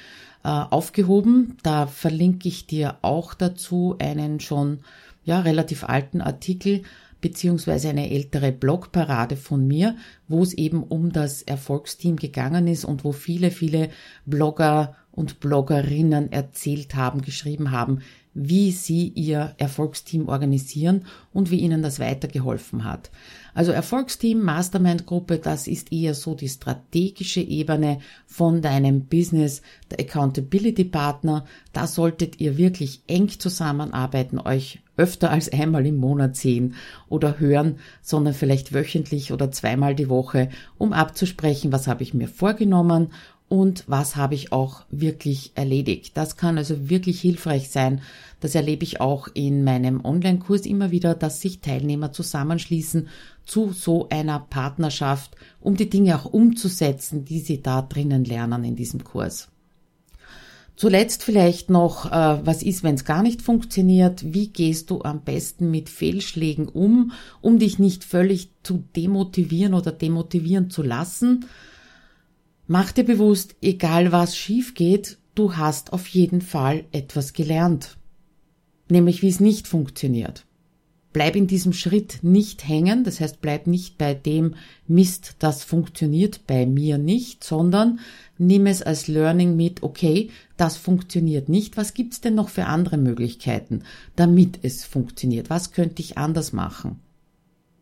äh, 0.43 0.49
aufgehoben. 0.49 1.55
Da 1.63 1.87
verlinke 1.87 2.49
ich 2.49 2.67
dir 2.67 2.97
auch 3.01 3.33
dazu 3.33 3.95
einen 3.97 4.41
schon 4.41 4.79
ja 5.23 5.39
relativ 5.39 5.85
alten 5.85 6.19
Artikel 6.19 6.83
beziehungsweise 7.23 7.87
eine 7.87 8.11
ältere 8.11 8.51
Blogparade 8.51 9.37
von 9.37 9.65
mir, 9.65 9.95
wo 10.27 10.43
es 10.43 10.53
eben 10.53 10.83
um 10.83 11.13
das 11.13 11.41
Erfolgsteam 11.41 12.17
gegangen 12.17 12.67
ist 12.67 12.83
und 12.83 13.05
wo 13.05 13.13
viele, 13.13 13.49
viele 13.49 13.89
Blogger 14.25 14.97
und 15.11 15.39
Bloggerinnen 15.39 16.33
erzählt 16.33 16.95
haben, 16.95 17.21
geschrieben 17.21 17.71
haben, 17.71 17.99
wie 18.33 18.71
sie 18.71 19.09
ihr 19.09 19.53
Erfolgsteam 19.57 20.27
organisieren 20.27 21.05
und 21.33 21.51
wie 21.51 21.59
ihnen 21.59 21.83
das 21.83 21.99
weitergeholfen 21.99 22.83
hat. 22.83 23.11
Also 23.53 23.71
Erfolgsteam, 23.71 24.41
Mastermind-Gruppe, 24.41 25.37
das 25.37 25.67
ist 25.67 25.91
eher 25.91 26.15
so 26.15 26.33
die 26.33 26.49
strategische 26.49 27.41
Ebene 27.41 27.99
von 28.25 28.61
deinem 28.63 29.05
Business, 29.05 29.61
der 29.91 29.99
Accountability-Partner. 29.99 31.45
Da 31.71 31.85
solltet 31.85 32.39
ihr 32.41 32.57
wirklich 32.57 33.03
eng 33.07 33.29
zusammenarbeiten, 33.29 34.39
euch 34.39 34.79
öfter 34.97 35.31
als 35.31 35.51
einmal 35.51 35.85
im 35.85 35.97
Monat 35.97 36.35
sehen 36.35 36.75
oder 37.09 37.39
hören, 37.39 37.77
sondern 38.01 38.33
vielleicht 38.33 38.73
wöchentlich 38.73 39.31
oder 39.31 39.51
zweimal 39.51 39.95
die 39.95 40.09
Woche, 40.09 40.49
um 40.77 40.93
abzusprechen, 40.93 41.71
was 41.71 41.87
habe 41.87 42.03
ich 42.03 42.13
mir 42.13 42.27
vorgenommen 42.27 43.11
und 43.53 43.83
was 43.85 44.15
habe 44.15 44.33
ich 44.33 44.51
auch 44.51 44.81
wirklich 44.89 45.51
erledigt. 45.53 46.17
Das 46.17 46.37
kann 46.37 46.57
also 46.57 46.89
wirklich 46.89 47.21
hilfreich 47.21 47.69
sein. 47.69 48.01
Das 48.39 48.55
erlebe 48.55 48.83
ich 48.83 48.99
auch 48.99 49.27
in 49.35 49.63
meinem 49.63 50.03
Online-Kurs 50.03 50.65
immer 50.65 50.89
wieder, 50.89 51.13
dass 51.13 51.39
sich 51.39 51.59
Teilnehmer 51.59 52.11
zusammenschließen 52.11 53.09
zu 53.45 53.71
so 53.71 54.09
einer 54.09 54.39
Partnerschaft, 54.39 55.35
um 55.61 55.77
die 55.77 55.87
Dinge 55.87 56.15
auch 56.15 56.25
umzusetzen, 56.25 57.25
die 57.25 57.41
sie 57.41 57.61
da 57.61 57.83
drinnen 57.83 58.25
lernen 58.25 58.63
in 58.63 58.75
diesem 58.75 59.03
Kurs. 59.03 59.49
Zuletzt 60.75 61.21
vielleicht 61.21 61.69
noch, 61.69 62.11
äh, 62.11 62.39
was 62.43 62.63
ist, 62.63 62.81
wenn 62.81 62.95
es 62.95 63.05
gar 63.05 63.21
nicht 63.21 63.43
funktioniert? 63.43 64.33
Wie 64.33 64.47
gehst 64.47 64.89
du 64.89 65.03
am 65.03 65.21
besten 65.21 65.69
mit 65.69 65.89
Fehlschlägen 65.89 66.67
um, 66.69 67.11
um 67.39 67.59
dich 67.59 67.77
nicht 67.77 68.03
völlig 68.03 68.49
zu 68.63 68.83
demotivieren 68.95 69.75
oder 69.75 69.91
demotivieren 69.91 70.71
zu 70.71 70.81
lassen? 70.81 71.45
Mach 72.67 72.93
dir 72.93 73.03
bewusst, 73.03 73.55
egal 73.61 74.13
was 74.13 74.37
schief 74.37 74.73
geht, 74.73 75.17
du 75.35 75.57
hast 75.57 75.91
auf 75.91 76.07
jeden 76.07 76.41
Fall 76.41 76.85
etwas 76.93 77.33
gelernt. 77.33 77.97
Nämlich 78.89 79.21
wie 79.21 79.27
es 79.27 79.41
nicht 79.41 79.67
funktioniert. 79.67 80.45
Bleib 81.11 81.35
in 81.35 81.45
diesem 81.45 81.73
Schritt 81.73 82.19
nicht 82.23 82.67
hängen, 82.67 83.03
das 83.03 83.19
heißt 83.19 83.41
bleib 83.41 83.67
nicht 83.67 83.97
bei 83.97 84.13
dem 84.15 84.55
Mist, 84.87 85.35
das 85.39 85.63
funktioniert 85.63 86.47
bei 86.47 86.65
mir 86.65 86.97
nicht, 86.97 87.43
sondern 87.43 87.99
nimm 88.37 88.65
es 88.65 88.81
als 88.81 89.07
Learning 89.07 89.55
mit, 89.55 89.83
okay, 89.83 90.31
das 90.57 90.77
funktioniert 90.77 91.49
nicht, 91.49 91.77
was 91.77 91.93
gibt's 91.93 92.21
denn 92.21 92.33
noch 92.33 92.49
für 92.49 92.65
andere 92.65 92.97
Möglichkeiten, 92.97 93.83
damit 94.15 94.59
es 94.63 94.85
funktioniert? 94.85 95.51
Was 95.51 95.71
könnte 95.71 96.01
ich 96.01 96.17
anders 96.17 96.53
machen? 96.53 96.99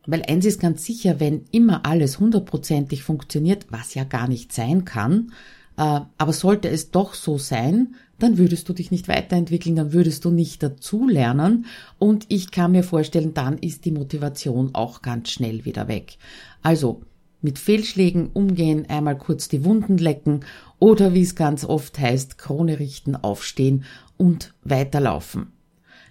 Weil 0.05 0.23
eins 0.27 0.45
ist 0.45 0.59
ganz 0.59 0.83
sicher, 0.83 1.19
wenn 1.19 1.45
immer 1.51 1.85
alles 1.85 2.19
hundertprozentig 2.19 3.03
funktioniert, 3.03 3.67
was 3.69 3.93
ja 3.93 4.03
gar 4.03 4.27
nicht 4.27 4.51
sein 4.51 4.85
kann, 4.85 5.31
äh, 5.77 6.01
aber 6.17 6.33
sollte 6.33 6.69
es 6.69 6.91
doch 6.91 7.13
so 7.13 7.37
sein, 7.37 7.95
dann 8.19 8.37
würdest 8.37 8.69
du 8.69 8.73
dich 8.73 8.91
nicht 8.91 9.07
weiterentwickeln, 9.07 9.75
dann 9.75 9.93
würdest 9.93 10.25
du 10.25 10.31
nicht 10.31 10.61
dazulernen 10.61 11.65
und 11.97 12.25
ich 12.29 12.51
kann 12.51 12.71
mir 12.71 12.83
vorstellen, 12.83 13.33
dann 13.33 13.57
ist 13.57 13.85
die 13.85 13.91
Motivation 13.91 14.71
auch 14.73 15.01
ganz 15.01 15.29
schnell 15.29 15.65
wieder 15.65 15.87
weg. 15.87 16.17
Also 16.61 17.01
mit 17.41 17.57
Fehlschlägen 17.57 18.29
umgehen, 18.33 18.85
einmal 18.87 19.17
kurz 19.17 19.47
die 19.47 19.65
Wunden 19.65 19.97
lecken 19.97 20.41
oder 20.77 21.13
wie 21.13 21.23
es 21.23 21.35
ganz 21.35 21.65
oft 21.65 21.97
heißt, 21.97 22.37
Krone 22.37 22.79
richten, 22.79 23.15
aufstehen 23.15 23.85
und 24.17 24.53
weiterlaufen. 24.63 25.51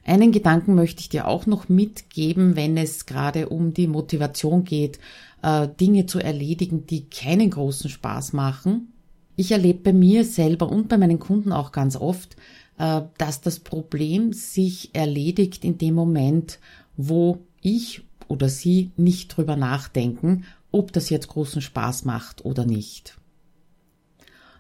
Einen 0.05 0.33
Gedanken 0.33 0.75
möchte 0.75 1.01
ich 1.01 1.09
dir 1.09 1.29
auch 1.29 1.47
noch 1.47 1.69
mitgeben, 1.69 2.57
wenn 2.57 2.77
es 2.77 3.07
gerade 3.07 3.49
um 3.49 3.75
die 3.75 3.87
Motivation 3.87 4.65
geht, 4.65 4.99
äh, 5.43 5.69
Dinge 5.81 6.07
zu 6.07 6.19
erledigen, 6.19 6.87
die 6.87 7.05
keinen 7.05 7.51
großen 7.51 7.91
Spaß 7.91 8.33
machen. 8.33 8.93
Ich 9.37 9.53
erlebe 9.53 9.81
bei 9.81 9.93
mir 9.93 10.25
selber 10.25 10.71
und 10.71 10.89
bei 10.89 10.99
meinen 10.99 11.19
Kunden 11.19 11.53
auch 11.53 11.73
ganz 11.73 11.97
oft, 11.97 12.37
äh, 12.79 13.03
dass 13.19 13.41
das 13.41 13.61
Problem 13.61 14.33
sich 14.33 14.95
erledigt 14.95 15.65
in 15.65 15.79
dem 15.79 15.95
Moment, 15.95 16.59
wo 16.97 17.39
ich 17.63 18.03
oder 18.29 18.49
sie 18.49 18.91
nicht 18.97 19.37
drüber 19.37 19.57
nachdenken, 19.57 20.45
ob 20.73 20.93
das 20.93 21.11
jetzt 21.11 21.29
großen 21.29 21.63
Spaß 21.63 22.05
macht 22.05 22.45
oder 22.45 22.65
nicht. 22.65 23.17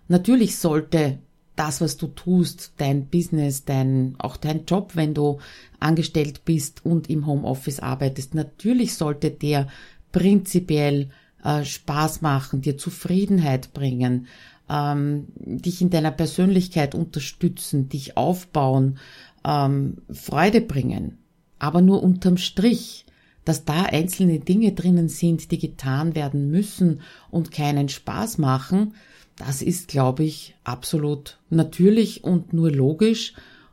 Natürlich 0.09 0.57
sollte 0.59 1.19
das, 1.57 1.81
was 1.81 1.97
du 1.97 2.07
tust, 2.07 2.73
dein 2.79 3.07
Business, 3.07 3.65
dein, 3.65 4.15
auch 4.19 4.37
dein 4.37 4.65
Job, 4.65 4.93
wenn 4.95 5.15
du 5.15 5.39
angestellt 5.79 6.45
bist 6.45 6.85
und 6.85 7.11
im 7.11 7.27
Homeoffice 7.27 7.81
arbeitest, 7.81 8.35
natürlich 8.35 8.95
sollte 8.95 9.31
der 9.31 9.69
prinzipiell 10.13 11.11
äh, 11.45 11.65
Spaß 11.65 12.23
machen, 12.23 12.63
dir 12.63 12.79
Zufriedenheit 12.79 13.73
bringen, 13.73 14.27
ähm, 14.69 15.27
dich 15.37 15.83
in 15.83 15.91
deiner 15.91 16.13
Persönlichkeit 16.13 16.95
unterstützen, 16.95 17.89
dich 17.89 18.17
aufbauen, 18.17 18.99
ähm, 19.45 19.99
Freude 20.11 20.61
bringen. 20.61 21.19
Aber 21.59 21.83
nur 21.83 22.03
unterm 22.03 22.37
Strich, 22.39 23.05
dass 23.45 23.65
da 23.65 23.85
einzelne 23.85 24.39
Dinge 24.39 24.73
drinnen 24.73 25.09
sind, 25.09 25.51
die 25.51 25.59
getan 25.59 26.15
werden 26.15 26.51
müssen 26.51 27.01
und 27.31 27.51
keinen 27.51 27.89
Spaß 27.89 28.39
machen, 28.39 28.95
das 29.41 29.63
ist, 29.63 29.89
glaube 29.89 30.23
ich, 30.23 30.55
absolut 30.65 31.39
natürlich 31.49 32.25
und 32.25 32.53
nur 32.53 32.71
logisch. 32.71 33.33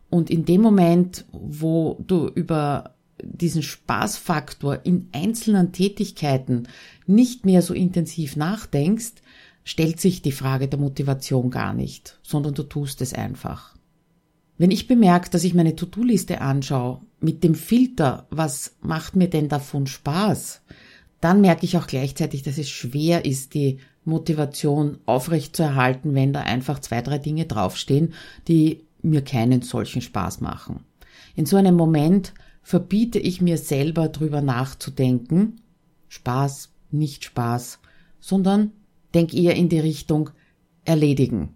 Und 0.09 0.29
in 0.29 0.45
dem 0.45 0.61
Moment, 0.61 1.25
wo 1.33 2.01
du 2.07 2.29
über 2.29 2.95
diesen 3.21 3.63
Spaßfaktor 3.63 4.85
in 4.85 5.09
einzelnen 5.11 5.73
Tätigkeiten 5.73 6.69
nicht 7.05 7.45
mehr 7.45 7.61
so 7.61 7.73
intensiv 7.73 8.37
nachdenkst, 8.37 9.15
stellt 9.65 9.99
sich 9.99 10.21
die 10.21 10.31
Frage 10.31 10.69
der 10.69 10.79
Motivation 10.79 11.49
gar 11.49 11.73
nicht, 11.73 12.17
sondern 12.23 12.53
du 12.53 12.63
tust 12.63 13.01
es 13.01 13.13
einfach. 13.13 13.75
Wenn 14.57 14.71
ich 14.71 14.87
bemerke, 14.87 15.29
dass 15.29 15.43
ich 15.43 15.53
meine 15.53 15.75
To-Do-Liste 15.75 16.39
anschaue 16.39 17.01
mit 17.19 17.43
dem 17.43 17.55
Filter, 17.55 18.25
was 18.29 18.77
macht 18.79 19.17
mir 19.17 19.29
denn 19.29 19.49
davon 19.49 19.85
Spaß, 19.85 20.61
dann 21.19 21.41
merke 21.41 21.65
ich 21.65 21.75
auch 21.75 21.87
gleichzeitig, 21.87 22.43
dass 22.43 22.57
es 22.57 22.69
schwer 22.69 23.25
ist, 23.25 23.53
die 23.53 23.79
Motivation 24.07 24.97
aufrechtzuerhalten, 25.05 26.15
wenn 26.15 26.33
da 26.33 26.41
einfach 26.41 26.79
zwei, 26.79 27.01
drei 27.01 27.17
Dinge 27.17 27.45
draufstehen, 27.45 28.13
die 28.47 28.85
mir 29.01 29.21
keinen 29.21 29.61
solchen 29.61 30.01
Spaß 30.01 30.41
machen. 30.41 30.85
In 31.35 31.45
so 31.45 31.57
einem 31.57 31.75
Moment 31.75 32.33
verbiete 32.63 33.19
ich 33.19 33.41
mir 33.41 33.57
selber 33.57 34.09
drüber 34.09 34.41
nachzudenken, 34.41 35.61
Spaß, 36.09 36.69
nicht 36.89 37.25
Spaß, 37.25 37.79
sondern 38.19 38.71
denk 39.13 39.33
eher 39.33 39.55
in 39.55 39.69
die 39.69 39.79
Richtung 39.79 40.31
erledigen, 40.83 41.55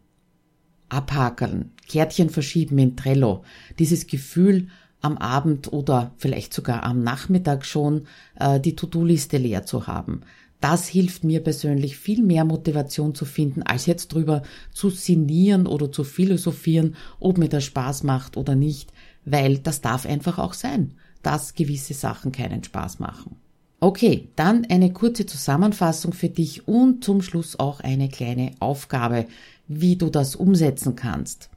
abhakeln, 0.89 1.71
Kärtchen 1.87 2.29
verschieben 2.29 2.77
in 2.77 2.95
Trello, 2.95 3.43
dieses 3.79 4.07
Gefühl, 4.07 4.67
am 5.01 5.17
Abend 5.17 5.73
oder 5.73 6.13
vielleicht 6.17 6.53
sogar 6.53 6.83
am 6.83 7.03
Nachmittag 7.03 7.65
schon 7.65 8.05
äh, 8.39 8.59
die 8.59 8.75
To-Do-Liste 8.75 9.37
leer 9.37 9.65
zu 9.65 9.87
haben. 9.87 10.21
Das 10.61 10.87
hilft 10.87 11.23
mir 11.23 11.41
persönlich 11.41 11.97
viel 11.97 12.21
mehr 12.21 12.45
Motivation 12.45 13.15
zu 13.15 13.25
finden, 13.25 13.63
als 13.63 13.87
jetzt 13.87 14.13
drüber 14.13 14.43
zu 14.71 14.91
sinnieren 14.91 15.65
oder 15.65 15.91
zu 15.91 16.03
philosophieren, 16.03 16.95
ob 17.19 17.39
mir 17.39 17.49
das 17.49 17.63
Spaß 17.65 18.03
macht 18.03 18.37
oder 18.37 18.55
nicht, 18.55 18.93
weil 19.25 19.57
das 19.57 19.81
darf 19.81 20.05
einfach 20.05 20.37
auch 20.37 20.53
sein, 20.53 20.93
dass 21.23 21.55
gewisse 21.55 21.95
Sachen 21.95 22.31
keinen 22.31 22.63
Spaß 22.63 22.99
machen. 22.99 23.35
Okay, 23.79 24.27
dann 24.35 24.65
eine 24.65 24.93
kurze 24.93 25.25
Zusammenfassung 25.25 26.13
für 26.13 26.29
dich 26.29 26.67
und 26.67 27.03
zum 27.03 27.23
Schluss 27.23 27.59
auch 27.59 27.79
eine 27.79 28.09
kleine 28.09 28.51
Aufgabe, 28.59 29.25
wie 29.67 29.95
du 29.95 30.11
das 30.11 30.35
umsetzen 30.35 30.95
kannst. 30.95 31.49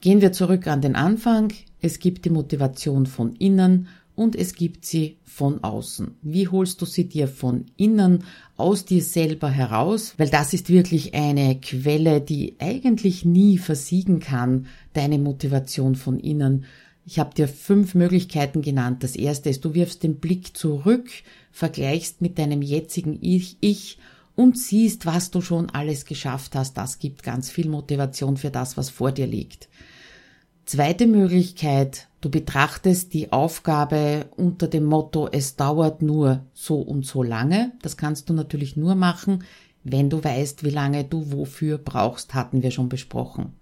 Gehen 0.00 0.20
wir 0.20 0.30
zurück 0.30 0.68
an 0.68 0.80
den 0.80 0.94
Anfang. 0.94 1.52
Es 1.80 1.98
gibt 1.98 2.24
die 2.24 2.30
Motivation 2.30 3.06
von 3.06 3.34
innen 3.34 3.88
und 4.18 4.34
es 4.34 4.54
gibt 4.54 4.84
sie 4.84 5.18
von 5.22 5.62
außen. 5.62 6.16
Wie 6.22 6.48
holst 6.48 6.82
du 6.82 6.86
sie 6.86 7.08
dir 7.08 7.28
von 7.28 7.66
innen 7.76 8.24
aus 8.56 8.84
dir 8.84 9.00
selber 9.00 9.48
heraus? 9.48 10.14
Weil 10.16 10.28
das 10.28 10.52
ist 10.52 10.70
wirklich 10.70 11.14
eine 11.14 11.60
Quelle, 11.60 12.20
die 12.20 12.56
eigentlich 12.58 13.24
nie 13.24 13.58
versiegen 13.58 14.18
kann, 14.18 14.66
deine 14.92 15.20
Motivation 15.20 15.94
von 15.94 16.18
innen. 16.18 16.64
Ich 17.06 17.20
habe 17.20 17.32
dir 17.32 17.46
fünf 17.46 17.94
Möglichkeiten 17.94 18.60
genannt. 18.60 19.04
Das 19.04 19.14
erste 19.14 19.50
ist, 19.50 19.64
du 19.64 19.72
wirfst 19.72 20.02
den 20.02 20.16
Blick 20.16 20.56
zurück, 20.56 21.08
vergleichst 21.52 22.20
mit 22.20 22.40
deinem 22.40 22.60
jetzigen 22.60 23.18
Ich, 23.22 23.56
ich 23.60 23.98
und 24.34 24.58
siehst, 24.58 25.06
was 25.06 25.30
du 25.30 25.40
schon 25.40 25.70
alles 25.70 26.06
geschafft 26.06 26.56
hast. 26.56 26.76
Das 26.76 26.98
gibt 26.98 27.22
ganz 27.22 27.50
viel 27.50 27.68
Motivation 27.68 28.36
für 28.36 28.50
das, 28.50 28.76
was 28.76 28.90
vor 28.90 29.12
dir 29.12 29.28
liegt. 29.28 29.68
Zweite 30.68 31.06
Möglichkeit, 31.06 32.08
du 32.20 32.28
betrachtest 32.28 33.14
die 33.14 33.32
Aufgabe 33.32 34.26
unter 34.36 34.68
dem 34.68 34.84
Motto, 34.84 35.26
es 35.26 35.56
dauert 35.56 36.02
nur 36.02 36.44
so 36.52 36.76
und 36.82 37.06
so 37.06 37.22
lange. 37.22 37.72
Das 37.80 37.96
kannst 37.96 38.28
du 38.28 38.34
natürlich 38.34 38.76
nur 38.76 38.94
machen, 38.94 39.44
wenn 39.82 40.10
du 40.10 40.22
weißt, 40.22 40.64
wie 40.64 40.70
lange 40.70 41.04
du 41.04 41.32
wofür 41.32 41.78
brauchst, 41.78 42.34
hatten 42.34 42.62
wir 42.62 42.70
schon 42.70 42.90
besprochen. 42.90 43.54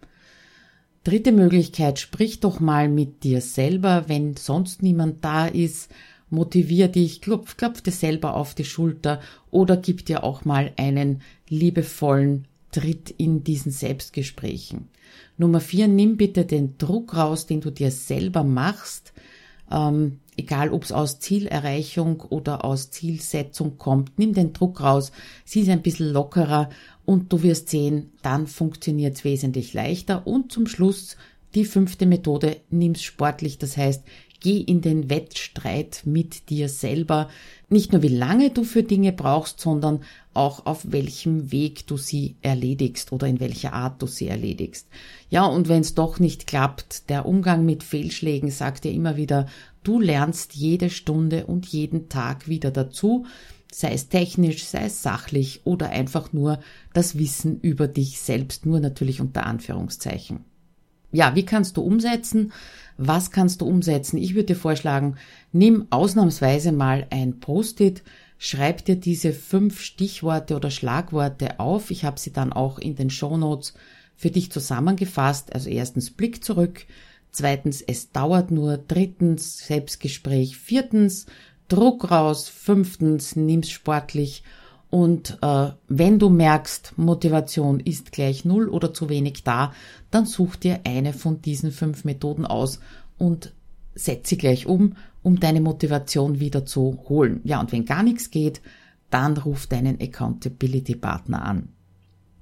Dritte 1.04 1.30
Möglichkeit, 1.30 2.00
sprich 2.00 2.40
doch 2.40 2.58
mal 2.58 2.88
mit 2.88 3.22
dir 3.22 3.40
selber, 3.40 4.08
wenn 4.08 4.34
sonst 4.34 4.82
niemand 4.82 5.24
da 5.24 5.46
ist, 5.46 5.92
motivier 6.28 6.88
dich, 6.88 7.20
klopf, 7.20 7.56
klopf 7.56 7.82
dir 7.82 7.92
selber 7.92 8.34
auf 8.34 8.56
die 8.56 8.64
Schulter 8.64 9.20
oder 9.52 9.76
gib 9.76 10.06
dir 10.06 10.24
auch 10.24 10.44
mal 10.44 10.72
einen 10.76 11.22
liebevollen 11.48 12.48
tritt 12.76 13.08
in 13.08 13.42
diesen 13.42 13.72
Selbstgesprächen. 13.72 14.88
Nummer 15.38 15.60
vier, 15.60 15.88
nimm 15.88 16.18
bitte 16.18 16.44
den 16.44 16.76
Druck 16.76 17.16
raus, 17.16 17.46
den 17.46 17.62
du 17.62 17.70
dir 17.70 17.90
selber 17.90 18.44
machst, 18.44 19.14
ähm, 19.70 20.20
egal 20.36 20.70
ob 20.70 20.84
es 20.84 20.92
aus 20.92 21.18
Zielerreichung 21.18 22.20
oder 22.20 22.66
aus 22.66 22.90
Zielsetzung 22.90 23.78
kommt, 23.78 24.18
nimm 24.18 24.34
den 24.34 24.52
Druck 24.52 24.82
raus, 24.82 25.10
sieh 25.46 25.62
es 25.62 25.70
ein 25.70 25.80
bisschen 25.80 26.12
lockerer 26.12 26.68
und 27.06 27.32
du 27.32 27.42
wirst 27.42 27.70
sehen, 27.70 28.12
dann 28.20 28.46
funktioniert 28.46 29.16
es 29.16 29.24
wesentlich 29.24 29.72
leichter. 29.72 30.26
Und 30.26 30.52
zum 30.52 30.66
Schluss 30.66 31.16
die 31.54 31.64
fünfte 31.64 32.04
Methode, 32.04 32.58
nimm's 32.68 33.02
sportlich, 33.02 33.56
das 33.56 33.78
heißt, 33.78 34.04
geh 34.40 34.58
in 34.58 34.80
den 34.80 35.10
Wettstreit 35.10 36.02
mit 36.04 36.50
dir 36.50 36.68
selber. 36.68 37.28
Nicht 37.68 37.92
nur 37.92 38.02
wie 38.02 38.08
lange 38.08 38.50
du 38.50 38.64
für 38.64 38.82
Dinge 38.82 39.12
brauchst, 39.12 39.60
sondern 39.60 40.00
auch 40.34 40.66
auf 40.66 40.92
welchem 40.92 41.50
Weg 41.50 41.86
du 41.86 41.96
sie 41.96 42.36
erledigst 42.42 43.12
oder 43.12 43.26
in 43.26 43.40
welcher 43.40 43.72
Art 43.72 44.00
du 44.02 44.06
sie 44.06 44.28
erledigst. 44.28 44.88
Ja, 45.30 45.46
und 45.46 45.68
wenn 45.68 45.80
es 45.80 45.94
doch 45.94 46.18
nicht 46.18 46.46
klappt, 46.46 47.08
der 47.08 47.26
Umgang 47.26 47.64
mit 47.64 47.82
Fehlschlägen 47.82 48.50
sagt 48.50 48.84
dir 48.84 48.92
immer 48.92 49.16
wieder, 49.16 49.46
du 49.82 50.00
lernst 50.00 50.54
jede 50.54 50.90
Stunde 50.90 51.46
und 51.46 51.66
jeden 51.66 52.08
Tag 52.08 52.48
wieder 52.48 52.70
dazu, 52.70 53.26
sei 53.72 53.92
es 53.92 54.08
technisch, 54.08 54.64
sei 54.64 54.86
es 54.86 55.02
sachlich 55.02 55.60
oder 55.64 55.90
einfach 55.90 56.32
nur 56.32 56.60
das 56.92 57.18
Wissen 57.18 57.60
über 57.60 57.88
dich 57.88 58.20
selbst, 58.20 58.66
nur 58.66 58.80
natürlich 58.80 59.20
unter 59.20 59.46
Anführungszeichen. 59.46 60.44
Ja, 61.12 61.34
wie 61.34 61.44
kannst 61.44 61.76
du 61.76 61.82
umsetzen? 61.82 62.52
Was 62.98 63.30
kannst 63.30 63.60
du 63.60 63.66
umsetzen? 63.66 64.18
Ich 64.18 64.34
würde 64.34 64.54
dir 64.54 64.56
vorschlagen, 64.56 65.16
nimm 65.52 65.86
ausnahmsweise 65.90 66.72
mal 66.72 67.06
ein 67.10 67.40
Post-it, 67.40 68.02
schreib 68.38 68.84
dir 68.84 68.96
diese 68.96 69.32
fünf 69.32 69.80
Stichworte 69.80 70.56
oder 70.56 70.70
Schlagworte 70.70 71.60
auf. 71.60 71.90
Ich 71.90 72.04
habe 72.04 72.18
sie 72.18 72.32
dann 72.32 72.52
auch 72.52 72.78
in 72.78 72.96
den 72.96 73.10
Show 73.10 73.36
Notes 73.36 73.74
für 74.16 74.30
dich 74.30 74.50
zusammengefasst. 74.50 75.54
Also 75.54 75.68
erstens 75.68 76.10
Blick 76.10 76.42
zurück, 76.42 76.86
zweitens 77.30 77.82
es 77.82 78.12
dauert 78.12 78.50
nur, 78.50 78.78
drittens 78.78 79.58
Selbstgespräch, 79.66 80.56
viertens 80.56 81.26
Druck 81.68 82.10
raus, 82.10 82.48
fünftens 82.48 83.36
nimm's 83.36 83.70
sportlich 83.70 84.42
und 84.90 85.38
äh, 85.42 85.70
wenn 85.88 86.18
du 86.18 86.28
merkst, 86.30 86.94
Motivation 86.96 87.80
ist 87.80 88.12
gleich 88.12 88.44
null 88.44 88.68
oder 88.68 88.94
zu 88.94 89.08
wenig 89.08 89.42
da, 89.42 89.72
dann 90.10 90.26
such 90.26 90.56
dir 90.56 90.80
eine 90.84 91.12
von 91.12 91.42
diesen 91.42 91.72
fünf 91.72 92.04
Methoden 92.04 92.46
aus 92.46 92.80
und 93.18 93.52
setz 93.94 94.28
sie 94.28 94.38
gleich 94.38 94.66
um, 94.66 94.94
um 95.22 95.40
deine 95.40 95.60
Motivation 95.60 96.38
wieder 96.38 96.64
zu 96.66 97.00
holen. 97.08 97.40
Ja, 97.44 97.60
und 97.60 97.72
wenn 97.72 97.84
gar 97.84 98.02
nichts 98.04 98.30
geht, 98.30 98.60
dann 99.10 99.36
ruf 99.36 99.66
deinen 99.66 100.00
Accountability 100.00 100.94
Partner 100.94 101.42
an. 101.44 101.68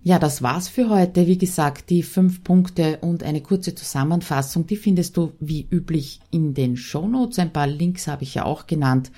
Ja, 0.02 0.18
das 0.18 0.42
war's 0.42 0.68
für 0.68 0.90
heute. 0.90 1.26
Wie 1.26 1.38
gesagt, 1.38 1.88
die 1.88 2.02
fünf 2.02 2.44
Punkte 2.44 2.98
und 3.00 3.22
eine 3.22 3.40
kurze 3.40 3.74
Zusammenfassung, 3.74 4.66
die 4.66 4.76
findest 4.76 5.16
du 5.16 5.32
wie 5.40 5.66
üblich 5.70 6.20
in 6.30 6.52
den 6.52 6.76
Show 6.76 7.08
Notes. 7.08 7.38
Ein 7.38 7.54
paar 7.54 7.66
Links 7.66 8.06
habe 8.06 8.24
ich 8.24 8.34
ja 8.34 8.44
auch 8.44 8.66
genannt 8.66 9.10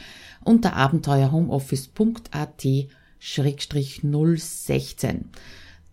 unter 0.45 0.77
abenteuerhomeoffice.at 0.77 2.65
016. 3.19 5.31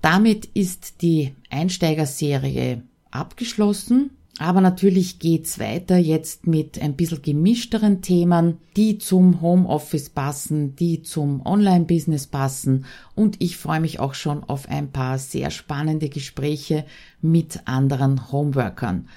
Damit 0.02 0.46
ist 0.54 1.02
die 1.02 1.34
Einsteigerserie 1.50 2.84
abgeschlossen. 3.12 4.12
Aber 4.40 4.62
natürlich 4.62 5.20
geht's 5.20 5.60
weiter 5.60 5.98
jetzt 5.98 6.48
mit 6.48 6.82
ein 6.82 6.96
bisschen 6.96 7.22
gemischteren 7.22 8.02
Themen, 8.02 8.58
die 8.76 8.98
zum 8.98 9.42
Homeoffice 9.42 10.10
passen, 10.10 10.76
die 10.76 11.04
zum 11.04 11.46
Online-Business 11.46 12.26
passen 12.26 12.86
und 13.14 13.36
ich 13.44 13.58
freue 13.58 13.80
mich 13.80 14.00
auch 14.00 14.16
schon 14.16 14.44
auf 14.44 14.68
ein 14.68 14.92
paar 14.92 15.20
sehr 15.20 15.52
spannende 15.52 16.10
Gespräche 16.10 16.84
mit 17.22 17.60
anderen 17.66 18.32
Homeworkern. 18.32 19.08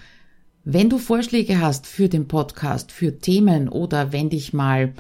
Wenn 0.65 0.91
du 0.91 0.99
Vorschläge 0.99 1.61
hast 1.61 1.87
für 1.87 2.11
den 2.11 2.29
Podcast, 2.29 2.93
für 2.93 3.19
Themen 3.19 3.71
oder 3.71 4.13
wenn 4.13 4.29
dich 4.29 4.53
mal 4.53 4.93